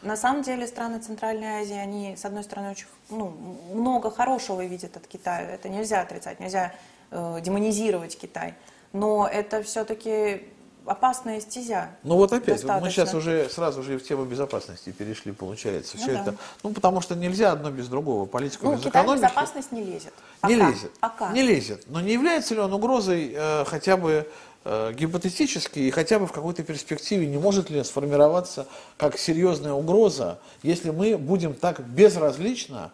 [0.02, 3.34] На самом деле страны Центральной Азии, они, с одной стороны, очень ну,
[3.74, 5.50] много хорошего видят от Китая.
[5.50, 6.74] Это нельзя отрицать, нельзя
[7.12, 8.54] э, демонизировать Китай.
[8.94, 10.44] Но это все-таки
[10.86, 11.89] опасная стезя.
[12.04, 15.98] Ну вот опять, вот мы сейчас уже сразу же в тему безопасности перешли, получается.
[15.98, 16.38] Все ну, это, да.
[16.63, 18.26] ну потому что нельзя одно без другого.
[18.26, 19.24] Политику ну, без Китай экономики.
[19.24, 20.13] безопасность не лезет.
[20.41, 20.54] Пока.
[20.54, 20.91] Не лезет.
[21.00, 21.32] Пока.
[21.32, 21.84] Не лезет.
[21.88, 24.28] Но не является ли он угрозой э, хотя бы
[24.63, 28.67] э, гипотетически и хотя бы в какой-то перспективе не может ли сформироваться
[28.98, 32.91] как серьезная угроза, если мы будем так безразлично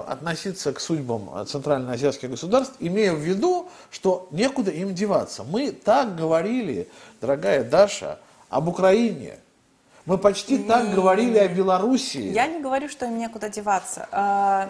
[0.00, 5.44] относиться к судьбам центральноазиатских государств, имея в виду, что некуда им деваться.
[5.44, 6.88] Мы так говорили,
[7.20, 9.38] дорогая Даша, об Украине.
[10.06, 12.32] Мы почти так говорили о Белоруссии.
[12.32, 14.68] Я не говорю, что им некуда деваться.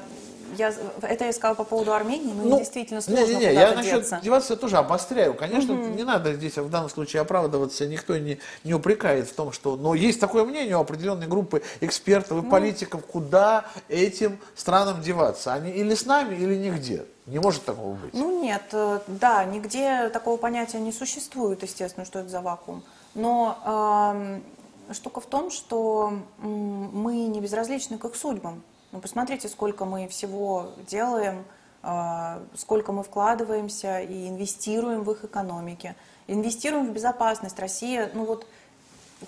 [0.56, 3.74] Я, это я сказала по поводу Армении, но ну, действительно сложно не, не, не, я
[3.74, 4.20] насчет деться.
[4.22, 5.34] деваться тоже обостряю.
[5.34, 5.88] Конечно, угу.
[5.88, 9.76] не надо здесь в данном случае оправдываться, никто не, не упрекает в том, что...
[9.76, 15.52] Но есть такое мнение у определенной группы экспертов и ну, политиков, куда этим странам деваться.
[15.52, 17.04] Они или с нами, или нигде.
[17.26, 18.12] Не может такого быть.
[18.12, 22.82] Ну нет, э, да, нигде такого понятия не существует, естественно, что это за вакуум.
[23.14, 24.42] Но
[24.88, 28.62] э, штука в том, что мы не безразличны к их судьбам.
[28.94, 31.44] Ну, посмотрите, сколько мы всего делаем,
[31.83, 35.96] а, сколько мы вкладываемся и инвестируем в их экономике.
[36.28, 37.59] Инвестируем в безопасность.
[37.59, 38.46] Россия, ну вот,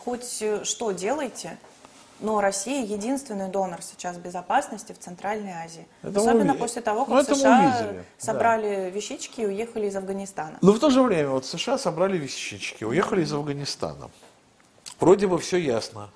[0.05, 1.59] хоть что делайте,
[2.21, 5.89] но Россия единственный донор сейчас безопасности в Центральной Азии.
[6.05, 6.61] Это Особенно мы...
[6.61, 8.89] после того, как ну, США собрали да.
[8.91, 10.59] вещички и уехали из Афганистана.
[10.63, 14.13] Но в то же время вот США собрали вещички, уехали из Афганистана.
[15.01, 16.11] Вроде бы все ясно.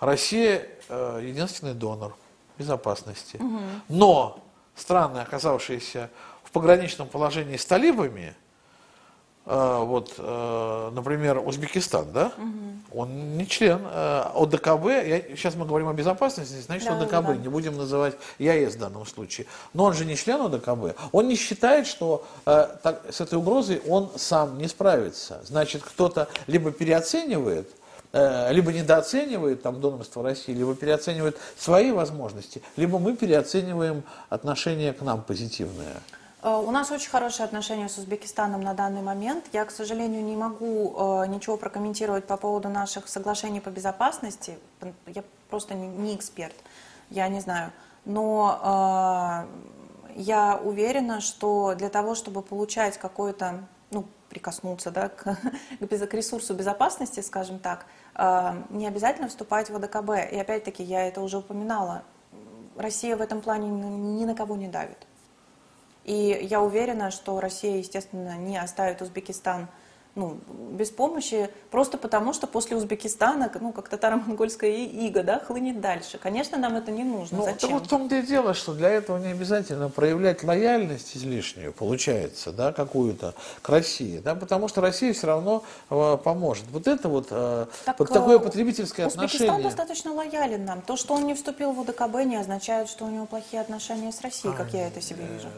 [0.00, 2.14] Россия э, единственный донор
[2.58, 3.36] безопасности.
[3.36, 3.60] Угу.
[3.88, 4.40] Но
[4.76, 6.10] страны, оказавшиеся
[6.42, 8.34] в пограничном положении с талибами,
[9.46, 13.00] э, вот, э, например, Узбекистан, да, угу.
[13.00, 17.36] он не член э, ОДКБ, я, сейчас мы говорим о безопасности, значит да, ОДКБ, да.
[17.36, 21.36] не будем называть ЕАЭС в данном случае, но он же не член ОДКБ, он не
[21.36, 27.83] считает, что так, с этой угрозой он сам не справится, значит кто-то либо переоценивает, Э,
[28.14, 35.22] либо недооценивает там донорство России, либо переоценивает свои возможности, либо мы переоцениваем отношение к нам
[35.22, 35.96] позитивное.
[36.44, 39.46] Э, у нас очень хорошие отношения с Узбекистаном на данный момент.
[39.52, 44.58] Я, к сожалению, не могу э, ничего прокомментировать по поводу наших соглашений по безопасности.
[45.06, 46.54] Я просто не эксперт,
[47.10, 47.72] я не знаю.
[48.04, 49.48] Но
[50.14, 55.24] я уверена, что для того, чтобы получать какой-то, ну, прикоснуться да, к,
[55.80, 60.32] к ресурсу безопасности, скажем так, не обязательно вступать в ОДКБ.
[60.32, 62.02] И опять-таки, я это уже упоминала,
[62.76, 65.06] Россия в этом плане ни на кого не давит.
[66.04, 69.68] И я уверена, что Россия, естественно, не оставит Узбекистан
[70.14, 70.38] ну,
[70.70, 76.18] без помощи, просто потому что после Узбекистана, ну, как татаро-монгольская ига, да, хлынет дальше.
[76.18, 77.38] Конечно, нам это не нужно.
[77.38, 77.70] Ну, Зачем?
[77.70, 82.72] Вот в том-то и дело, что для этого не обязательно проявлять лояльность излишнюю, получается, да,
[82.72, 86.64] какую-то к России, да, потому что Россия все равно э, поможет.
[86.70, 89.68] Вот это вот, э, так, вот такое э, потребительское Узбекистан отношение.
[89.68, 90.82] достаточно лоялен нам.
[90.82, 94.20] То, что он не вступил в ОДКБ, не означает, что у него плохие отношения с
[94.20, 95.48] Россией, как я это себе вижу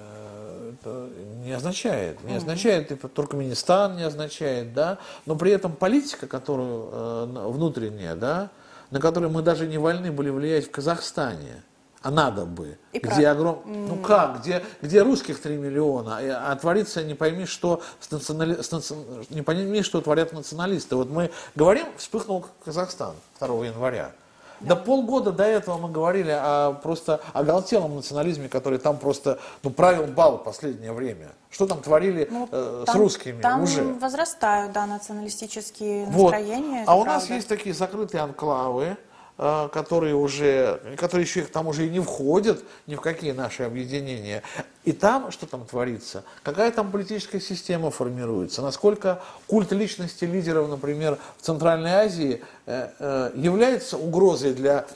[0.87, 1.11] это
[1.45, 2.23] не означает.
[2.25, 8.51] Не означает, типа, Туркменистан не означает, да, но при этом политика, которую э, внутренняя, да,
[8.91, 11.63] на которую мы даже не вольны были влиять в Казахстане,
[12.03, 12.79] а надо бы.
[12.93, 13.63] И где огром...
[13.67, 18.63] Ну как, где, где русских 3 миллиона, а творится не пойми, что с национали...
[18.63, 18.95] с наци...
[19.31, 20.95] не пойми, что творят националисты.
[20.95, 24.13] Вот мы говорим, вспыхнул Казахстан 2 января.
[24.61, 24.77] Да.
[24.77, 30.39] полгода до этого мы говорили о просто оголтелом национализме, который там просто ну, правил бал
[30.39, 31.29] в последнее время.
[31.51, 33.83] Что там творили ну, э, там, с русскими там уже?
[33.83, 36.33] возрастают, да, националистические вот.
[36.33, 36.85] настроения.
[36.87, 37.21] А у правда.
[37.21, 38.97] нас есть такие закрытые анклавы,
[39.37, 44.43] которые уже, которые еще к тому же и не входят ни в какие наши объединения.
[44.85, 51.19] И там, что там творится, какая там политическая система формируется, насколько культ личности лидеров, например,
[51.39, 54.87] в Центральной Азии э, э, является угрозой для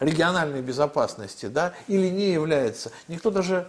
[0.00, 2.90] региональной безопасности, да, или не является.
[3.06, 3.68] Никто даже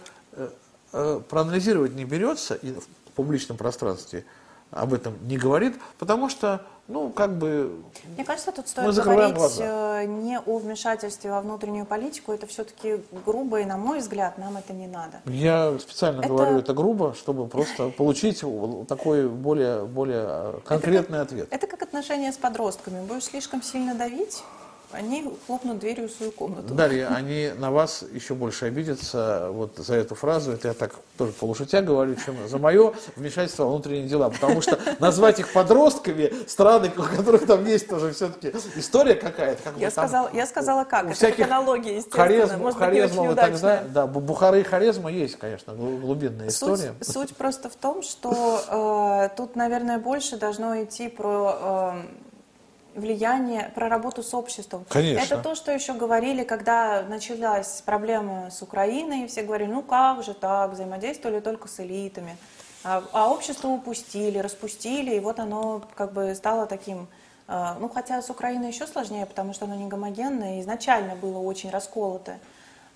[0.90, 4.24] проанализировать не берется в публичном пространстве
[4.70, 7.82] об этом не говорит, потому что, ну, как бы...
[8.14, 10.00] Мне кажется, тут стоит говорить глаза.
[10.02, 14.56] Э, не о вмешательстве во внутреннюю политику, это все-таки грубо, и, на мой взгляд, нам
[14.56, 15.20] это не надо.
[15.26, 16.28] Я специально это...
[16.28, 18.42] говорю это грубо, чтобы просто получить
[18.88, 21.48] такой более, более конкретный это ответ.
[21.50, 23.04] Это как отношения с подростками.
[23.06, 24.42] Будешь слишком сильно давить,
[24.92, 26.74] они хлопнут дверью в свою комнату.
[26.74, 30.52] Дарья, они на вас еще больше обидятся вот за эту фразу.
[30.52, 34.30] Это я так тоже полушутя говорю, чем за мое вмешательство в внутренние дела.
[34.30, 39.62] Потому что назвать их подростками, страны, у которых там есть тоже все-таки история какая-то.
[39.62, 42.24] Как я, сказала, я сказала как, у это всяких аналогия, естественно.
[42.24, 46.94] Харизм, Может харизма быть, вот тогда, да, Бухары и харизма есть, конечно, глубинная история.
[47.00, 52.27] Суть, суть просто в том, что э, тут, наверное, больше должно идти про э,
[52.98, 54.84] влияние, про работу с обществом.
[54.88, 55.34] Конечно.
[55.34, 60.34] Это то, что еще говорили, когда началась проблема с Украиной, все говорили, ну как же
[60.34, 62.36] так, взаимодействовали только с элитами.
[62.84, 67.08] А, а общество упустили, распустили, и вот оно как бы стало таким
[67.48, 71.70] э, ну, хотя с Украиной еще сложнее, потому что оно не гомогенное, изначально было очень
[71.70, 72.38] расколотое.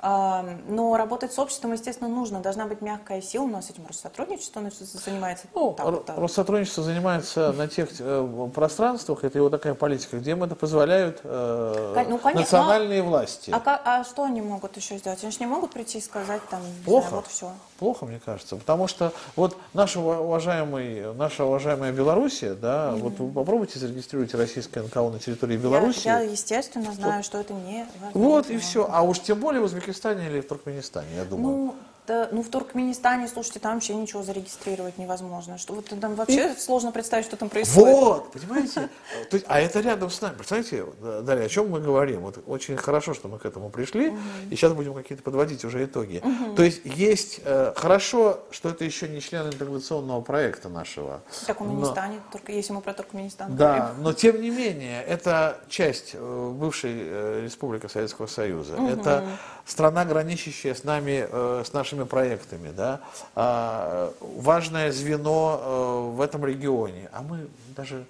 [0.02, 2.40] Но работать с обществом, естественно, нужно.
[2.40, 3.44] Должна быть мягкая сила.
[3.44, 4.60] У нас этим Россотрудничество
[5.04, 5.46] занимается.
[5.54, 6.18] Ну, так, так.
[6.18, 12.04] Россотрудничество занимается на тех э, пространствах, это его такая политика, где им это позволяют э,
[12.08, 13.50] ну, конечно, национальные но, власти.
[13.52, 15.22] А, а что они могут еще сделать?
[15.22, 17.08] Они же не могут прийти и сказать там, Плохо.
[17.08, 17.52] Знаю, вот все.
[17.82, 18.54] Плохо, мне кажется.
[18.54, 22.98] Потому что вот наша, уважаемый, наша уважаемая Белоруссия, да, mm-hmm.
[23.00, 26.06] вот вы попробуйте зарегистрировать российское НКО на территории Беларуси.
[26.06, 28.88] Я, я естественно, знаю, что, что это не Вот и все.
[28.88, 31.56] А уж тем более в Узбекистане или в Туркменистане, я думаю.
[31.56, 31.74] Ну,
[32.04, 35.56] да, ну, в Туркменистане, слушайте, там вообще ничего зарегистрировать невозможно.
[35.56, 36.58] Что вот там вообще и...
[36.58, 37.94] сложно представить, что там происходит.
[37.94, 38.88] Вот, понимаете?
[39.30, 40.34] То есть, а это рядом с нами.
[40.34, 40.84] Представляете,
[41.22, 42.22] Дарья, о чем мы говорим?
[42.22, 44.18] Вот очень хорошо, что мы к этому пришли, угу.
[44.50, 46.20] и сейчас будем какие-то подводить уже итоги.
[46.24, 46.56] Угу.
[46.56, 51.22] То есть есть э, хорошо, что это еще не член интеграционного проекта нашего.
[51.46, 51.94] Так он но...
[52.32, 54.02] только если мы про Туркменистан Да, говорим.
[54.02, 58.74] но тем не менее, это часть э, бывшей э, Республики Советского Союза.
[58.74, 58.88] Угу.
[58.88, 59.24] Это
[59.64, 63.00] страна, граничащая с нами, э, с нашими проектами, да,
[63.34, 67.08] а, важное звено э, в этом регионе.
[67.12, 68.04] А мы даже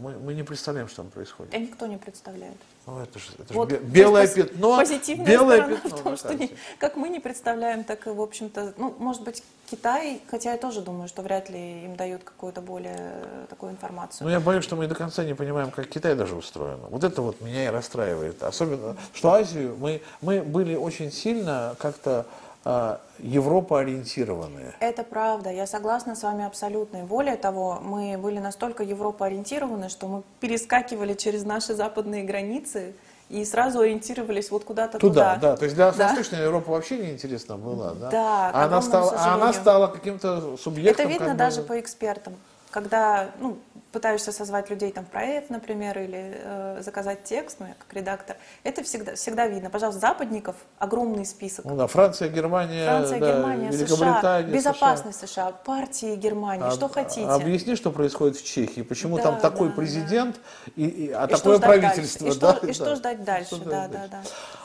[0.00, 1.52] мы, мы не представляем, что там происходит.
[1.52, 2.56] Да никто не представляет.
[2.84, 4.76] Ну, это же, это вот, же белое есть, пятно.
[4.76, 8.20] Позитивная белое сторона пятно, в том, что не, как мы не представляем, так и, в
[8.20, 12.60] общем-то, ну, может быть, Китай, хотя я тоже думаю, что вряд ли им дают какую-то
[12.60, 14.26] более такую информацию.
[14.26, 16.80] Ну, я боюсь, что мы до конца не понимаем, как Китай даже устроен.
[16.90, 18.42] Вот это вот меня и расстраивает.
[18.42, 22.26] Особенно, что Азию мы, мы были очень сильно как-то
[22.64, 24.74] Европа ориентированные.
[24.78, 26.98] Это правда, я согласна с вами абсолютно.
[26.98, 32.94] И более того, мы были настолько Европа ориентированы, что мы перескакивали через наши западные границы
[33.28, 35.34] и сразу ориентировались вот куда-то туда.
[35.34, 35.56] Туда, да.
[35.56, 36.08] То есть для да.
[36.08, 38.10] Восточной Европы вообще неинтересно было, да?
[38.10, 41.06] Да, а она стала, а она стала каким-то субъектом.
[41.06, 41.38] Это видно как бы...
[41.38, 42.34] даже по экспертам.
[42.70, 43.58] Когда, ну,
[43.92, 48.36] пытаешься созвать людей там в проект, например, или э, заказать текст, ну, я как редактор,
[48.64, 49.70] это всегда, всегда видно.
[49.70, 51.64] Пожалуйста, западников огромный список.
[51.66, 55.28] Ну да, Франция, Германия, Франция, да, Германия, США, безопасность США.
[55.28, 57.26] США, партии Германии, а, что хотите.
[57.26, 60.72] Объясни, что происходит в Чехии, почему да, там такой да, президент, да.
[60.76, 62.26] И, и, а и такое правительство.
[62.26, 62.74] И, да, что, и да.
[62.74, 64.22] что ждать дальше, что да, да, да.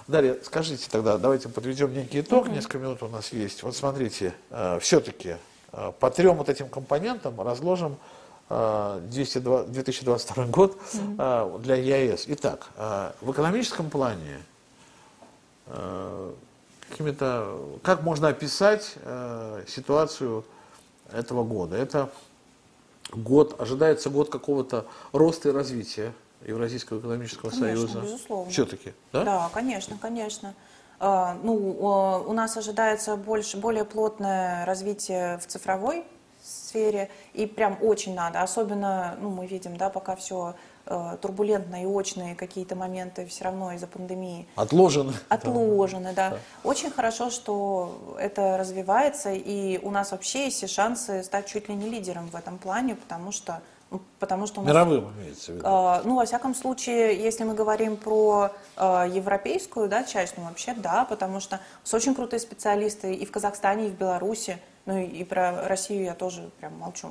[0.08, 2.54] Далее, скажите тогда, давайте подведем некий итог, угу.
[2.54, 3.64] несколько минут у нас есть.
[3.64, 5.36] Вот смотрите, э, все-таки
[5.74, 7.98] э, по трем вот этим компонентам разложим
[8.50, 11.62] 2022 год mm-hmm.
[11.62, 12.26] для ЕАЭС.
[12.28, 14.40] Итак, а, в экономическом плане
[15.66, 16.34] а,
[16.90, 18.96] какими-то, как можно описать
[19.68, 20.46] ситуацию
[21.12, 21.76] этого года?
[21.76, 22.10] Это
[23.12, 26.14] год, ожидается год какого-то роста и развития
[26.46, 28.00] Евразийского экономического конечно, союза.
[28.00, 28.52] Безусловно.
[28.52, 29.24] Все-таки, да?
[29.26, 30.54] Да, конечно, конечно.
[31.00, 36.06] Ну, у нас ожидается больше, более плотное развитие в цифровой
[36.68, 40.56] сфере, и прям очень надо, особенно, ну, мы видим, да, пока все
[40.86, 44.48] э, турбулентно и очные какие-то моменты все равно из-за пандемии.
[44.56, 45.14] Отложены.
[45.30, 46.32] Отложены, да.
[46.32, 46.38] да.
[46.64, 51.76] Очень хорошо, что это развивается, и у нас вообще есть все шансы стать чуть ли
[51.76, 55.56] не лидером в этом плане, потому что ну, Потому что у нас, Мировым имеется в
[55.56, 55.66] виду.
[55.66, 60.74] Э, ну, во всяком случае, если мы говорим про э, европейскую да, часть, ну, вообще
[60.74, 64.58] да, потому что у нас очень крутые специалисты и в Казахстане, и в Беларуси.
[64.88, 67.10] Ну и про Россию я тоже прям молчу.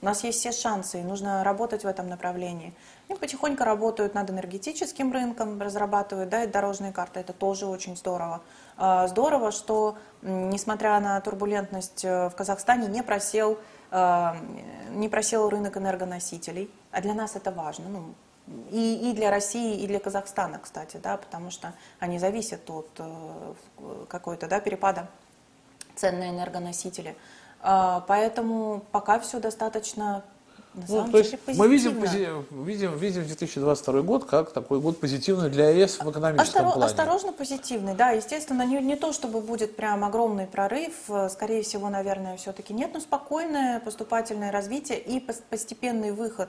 [0.00, 2.72] У нас есть все шансы, и нужно работать в этом направлении.
[3.08, 8.40] Они потихоньку работают над энергетическим рынком, разрабатывают да, дорожные карты, это тоже очень здорово.
[8.76, 13.58] А, здорово, что, несмотря на турбулентность э, в Казахстане, не просел,
[13.90, 14.32] э,
[14.90, 17.88] не просел рынок энергоносителей, а для нас это важно.
[17.88, 18.14] Ну,
[18.70, 23.54] и, и для России, и для Казахстана, кстати, да, потому что они зависят от э,
[24.08, 25.08] какой-то да, перепада
[25.94, 27.16] ценные энергоносители.
[27.60, 30.24] А, поэтому пока все достаточно
[30.74, 32.00] на ну, то есть мы видим,
[32.64, 36.90] видим, видим 2022 год как такой год позитивный для ЕС в экономическом Остро, плане.
[36.90, 40.94] Осторожно позитивный, да, естественно, не, не то, чтобы будет прям огромный прорыв,
[41.28, 46.48] скорее всего, наверное, все-таки нет, но спокойное поступательное развитие и постепенный выход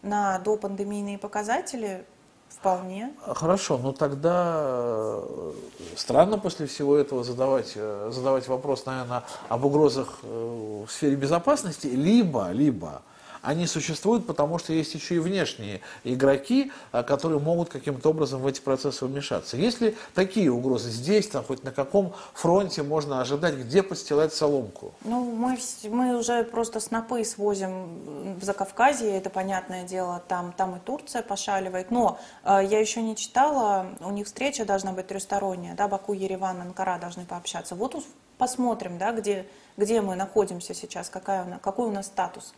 [0.00, 2.06] на допандемийные показатели
[2.50, 3.12] Вполне.
[3.24, 5.52] Хорошо, но тогда э,
[5.96, 11.86] странно после всего этого задавать, э, задавать вопрос, наверное, об угрозах э, в сфере безопасности,
[11.86, 13.02] либо, либо
[13.42, 18.46] они существуют, потому что есть еще и внешние игроки, а, которые могут каким-то образом в
[18.46, 19.56] эти процессы вмешаться.
[19.56, 24.92] Есть ли такие угрозы здесь, там, хоть на каком фронте можно ожидать, где подстилать соломку?
[25.04, 30.80] Ну, мы, мы уже просто снопы свозим в Закавказье, это понятное дело, там, там и
[30.80, 31.90] Турция пошаливает.
[31.90, 36.60] Но э, я еще не читала, у них встреча должна быть трехсторонняя, да, Баку, Ереван,
[36.60, 37.74] Анкара должны пообщаться.
[37.74, 37.94] Вот
[38.38, 42.54] посмотрим, да, где, где мы находимся сейчас, какая, какой у нас статус.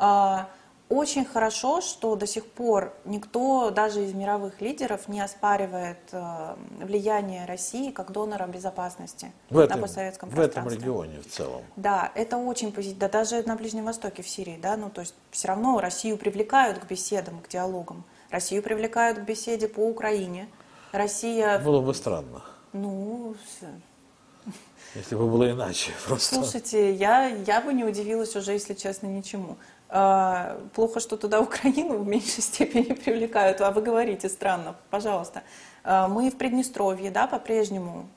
[0.00, 0.48] А,
[0.88, 7.44] очень хорошо, что до сих пор никто, даже из мировых лидеров, не оспаривает э, влияние
[7.44, 11.62] России как донора безопасности в этом, на постсоветском в этом регионе в целом.
[11.76, 13.00] Да, это очень позитивно.
[13.00, 16.78] Да, даже на Ближнем Востоке, в Сирии, да, ну то есть все равно Россию привлекают
[16.78, 18.02] к беседам, к диалогам.
[18.30, 20.48] Россию привлекают к беседе по Украине.
[20.92, 21.60] Россия...
[21.60, 22.42] Было бы странно.
[22.72, 23.36] Ну,
[24.94, 25.92] если бы было иначе.
[26.06, 26.34] Просто.
[26.34, 29.56] Слушайте, я, я бы не удивилась уже, если честно, ничему.
[29.92, 35.42] А, плохо, что туда Украину в меньшей степени привлекают, а вы говорите странно, пожалуйста.
[35.82, 38.08] А, мы в Приднестровье, да, по-прежнему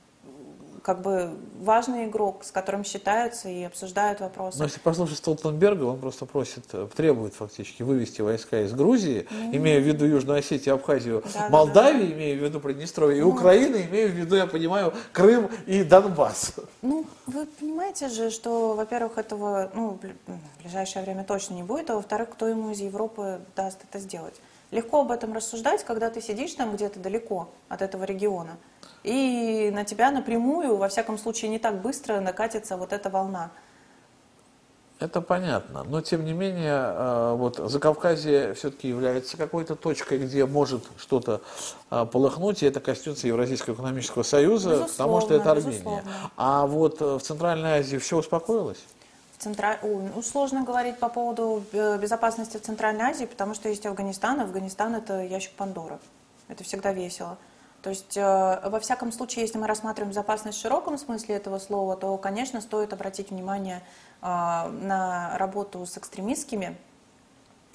[0.84, 1.30] как бы
[1.60, 4.58] важный игрок, с которым считаются и обсуждают вопросы.
[4.58, 9.56] Но если послушать Столтенберга, он просто просит, э, требует фактически вывести войска из Грузии, ну,
[9.56, 12.14] имея в виду Южную Осетию, Абхазию, да, Молдавию, да, да.
[12.14, 16.56] имея в виду Приднестровье, ну, и Украину, имея в виду, я понимаю, Крым и Донбасс.
[16.82, 21.94] Ну, вы понимаете же, что, во-первых, этого ну, в ближайшее время точно не будет, а
[21.94, 24.34] во-вторых, кто ему из Европы даст это сделать?
[24.74, 28.56] Легко об этом рассуждать, когда ты сидишь там где-то далеко от этого региона
[29.04, 33.52] и на тебя напрямую, во всяком случае, не так быстро накатится вот эта волна.
[34.98, 40.82] Это понятно, но тем не менее, э, вот Закавказье все-таки является какой-то точкой, где может
[40.96, 41.40] что-то
[41.90, 45.70] э, полыхнуть, и это коснется Евразийского экономического союза, безусловно, потому что это Армения.
[45.72, 46.10] Безусловно.
[46.36, 48.84] А вот э, в Центральной Азии все успокоилось?
[49.44, 49.78] Центра...
[49.82, 55.22] ну, сложно говорить по поводу безопасности в Центральной Азии, потому что есть Афганистан, Афганистан это
[55.22, 55.98] ящик Пандоры.
[56.48, 57.36] Это всегда весело.
[57.82, 61.96] То есть, э, во всяком случае, если мы рассматриваем безопасность в широком смысле этого слова,
[61.96, 63.82] то, конечно, стоит обратить внимание
[64.22, 66.78] э, на работу с экстремистскими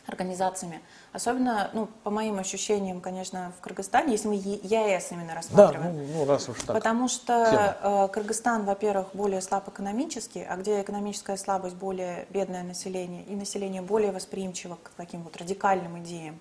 [0.08, 0.82] организациями.
[1.14, 5.96] Особенно, ну, по моим ощущениям, конечно, в Кыргызстане, если мы ЕАЭС именно рассматриваем.
[5.96, 6.76] Да, ну, ну раз уж так.
[6.76, 7.78] Потому что.
[7.82, 13.82] Э, Кыргызстан, во-первых, более слаб экономически, а где экономическая слабость, более бедное население, и население
[13.82, 16.40] более восприимчиво к таким вот радикальным идеям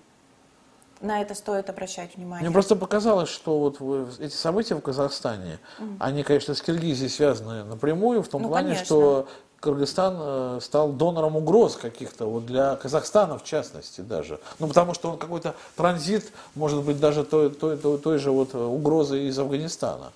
[1.01, 2.45] на это стоит обращать внимание.
[2.45, 5.97] Мне просто показалось, что вот эти события в Казахстане, mm.
[5.99, 8.85] они, конечно, с Киргизией связаны напрямую, в том ну, плане, конечно.
[8.85, 9.27] что
[9.59, 14.39] Кыргызстан э, стал донором угроз каких-то, вот для Казахстана в частности даже.
[14.59, 18.55] Ну, потому что он какой-то транзит, может быть, даже той, той, той, той же вот
[18.55, 20.11] угрозы из Афганистана.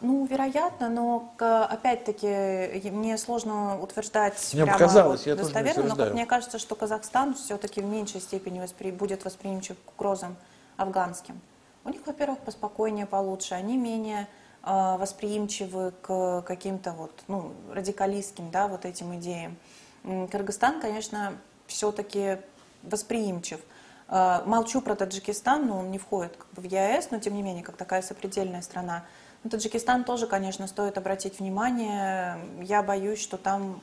[0.00, 6.26] Ну, вероятно, но опять-таки мне сложно утверждать мне прямо показалось, я достоверно, тоже но мне
[6.26, 8.92] кажется, что Казахстан все-таки в меньшей степени воспри...
[8.92, 10.36] будет восприимчив к угрозам
[10.76, 11.40] афганским.
[11.84, 18.68] У них, во-первых, поспокойнее, получше, они менее э, восприимчивы к каким-то вот, ну, радикалистским, да,
[18.68, 19.56] вот этим идеям.
[20.02, 22.38] Кыргызстан, конечно, все-таки
[22.82, 23.60] восприимчив.
[24.08, 27.42] Э, молчу про Таджикистан, но он не входит как бы, в ЕАЭС, но тем не
[27.42, 29.04] менее, как такая сопредельная страна.
[29.44, 32.38] На Таджикистан тоже, конечно, стоит обратить внимание.
[32.62, 33.80] Я боюсь, что там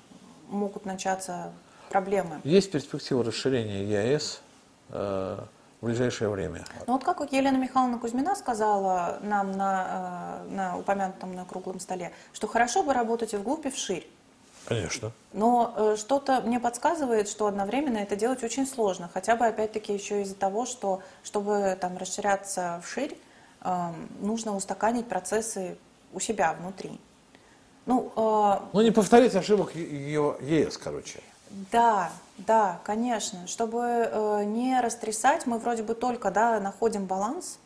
[0.50, 1.52] могут начаться
[1.90, 2.42] проблемы.
[2.44, 4.42] Есть перспектива расширения ЕАЭС
[4.90, 5.40] э,
[5.86, 6.66] в ближайшее время?
[6.88, 12.12] Ну вот как Елена Михайловна Кузьмина сказала нам на, э, на упомянутом на круглом столе,
[12.34, 14.10] что хорошо бы работать и вглубь, и вширь.
[14.66, 15.12] Конечно.
[15.32, 19.12] Но э, что-то мне подсказывает, что одновременно это делать очень сложно.
[19.14, 23.16] Хотя бы опять-таки еще из-за того, что чтобы там расширяться вширь,
[24.22, 25.78] нужно устаканить процессы
[26.14, 27.00] у себя внутри.
[27.86, 31.22] Ну, э, ну не повторить ошибок ЕС, короче.
[31.72, 33.48] Да, да, конечно.
[33.48, 37.60] Чтобы э, не растрясать, мы вроде бы только да, находим баланс.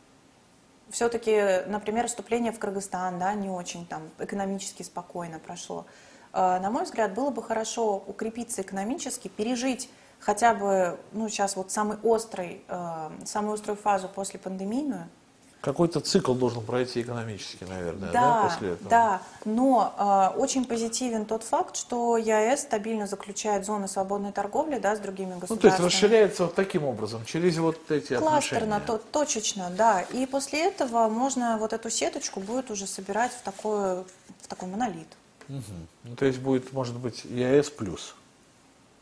[0.90, 5.86] Все-таки, например, вступление в Кыргызстан да, не очень там экономически спокойно прошло.
[6.32, 11.72] Э, на мой взгляд, было бы хорошо укрепиться экономически, пережить хотя бы, ну, сейчас вот
[11.72, 15.08] самый острый, э, самую острую фазу после пандемийную–
[15.60, 18.90] какой-то цикл должен пройти экономически, наверное, да, да после этого?
[18.90, 24.96] Да, но э, очень позитивен тот факт, что ЕАЭС стабильно заключает зоны свободной торговли да,
[24.96, 25.56] с другими государствами.
[25.56, 28.86] Ну, то есть расширяется вот таким образом, через вот эти Кластерно, отношения.
[28.86, 30.00] То, точечно, да.
[30.00, 34.04] И после этого можно вот эту сеточку будет уже собирать в, такой
[34.40, 35.08] в такой монолит.
[35.48, 35.62] Угу.
[36.04, 38.14] Ну, то есть будет, может быть, ЕАЭС плюс?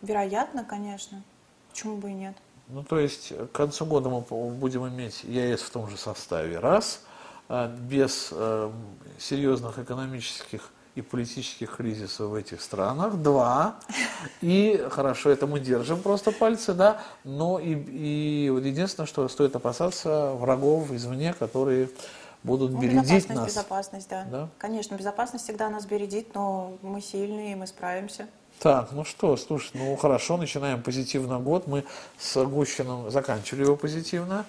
[0.02, 1.22] Вероятно, конечно.
[1.70, 2.34] Почему бы и нет?
[2.68, 7.00] Ну, то есть к концу года мы будем иметь ЕС в том же составе, раз,
[7.48, 8.70] а, без э,
[9.18, 13.76] серьезных экономических и политических кризисов в этих странах, два,
[14.42, 19.54] и хорошо, это мы держим просто пальцы, да, но и, и вот единственное, что стоит
[19.56, 21.88] опасаться врагов извне, которые
[22.42, 23.46] будут ну, бередить безопасность, нас.
[23.46, 24.24] Безопасность, да.
[24.30, 24.48] да.
[24.58, 28.28] Конечно, безопасность всегда нас бередит, но мы сильные, мы справимся.
[28.61, 31.68] Так, ну что, слушай, ну хорошо, начинаем позитивно год.
[31.68, 31.84] Мы
[32.18, 34.44] с Гущиным заканчивали его позитивно.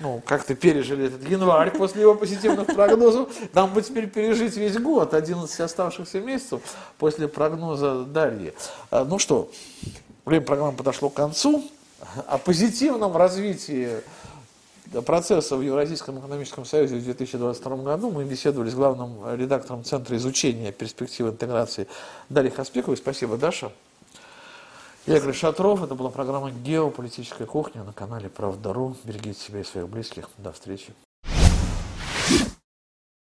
[0.00, 3.28] Ну, как-то пережили этот январь после его позитивных прогнозов.
[3.54, 6.60] Нам бы теперь пережить весь год, 11 оставшихся месяцев
[6.98, 8.52] после прогноза Дарьи.
[8.90, 9.50] А, ну что,
[10.26, 11.64] время программы подошло к концу.
[12.26, 14.00] О позитивном развитии
[15.02, 20.72] процесса в Евразийском экономическом союзе в 2022 году мы беседовали с главным редактором Центра изучения
[20.72, 21.86] перспектив интеграции
[22.28, 22.96] Дарьей Хаспековой.
[22.96, 23.72] Спасибо, Даша.
[25.06, 25.82] Я Игорь Шатров.
[25.82, 28.96] Это была программа «Геополитическая кухня» на канале «Правда.ру».
[29.04, 30.30] Берегите себя и своих близких.
[30.38, 30.94] До встречи.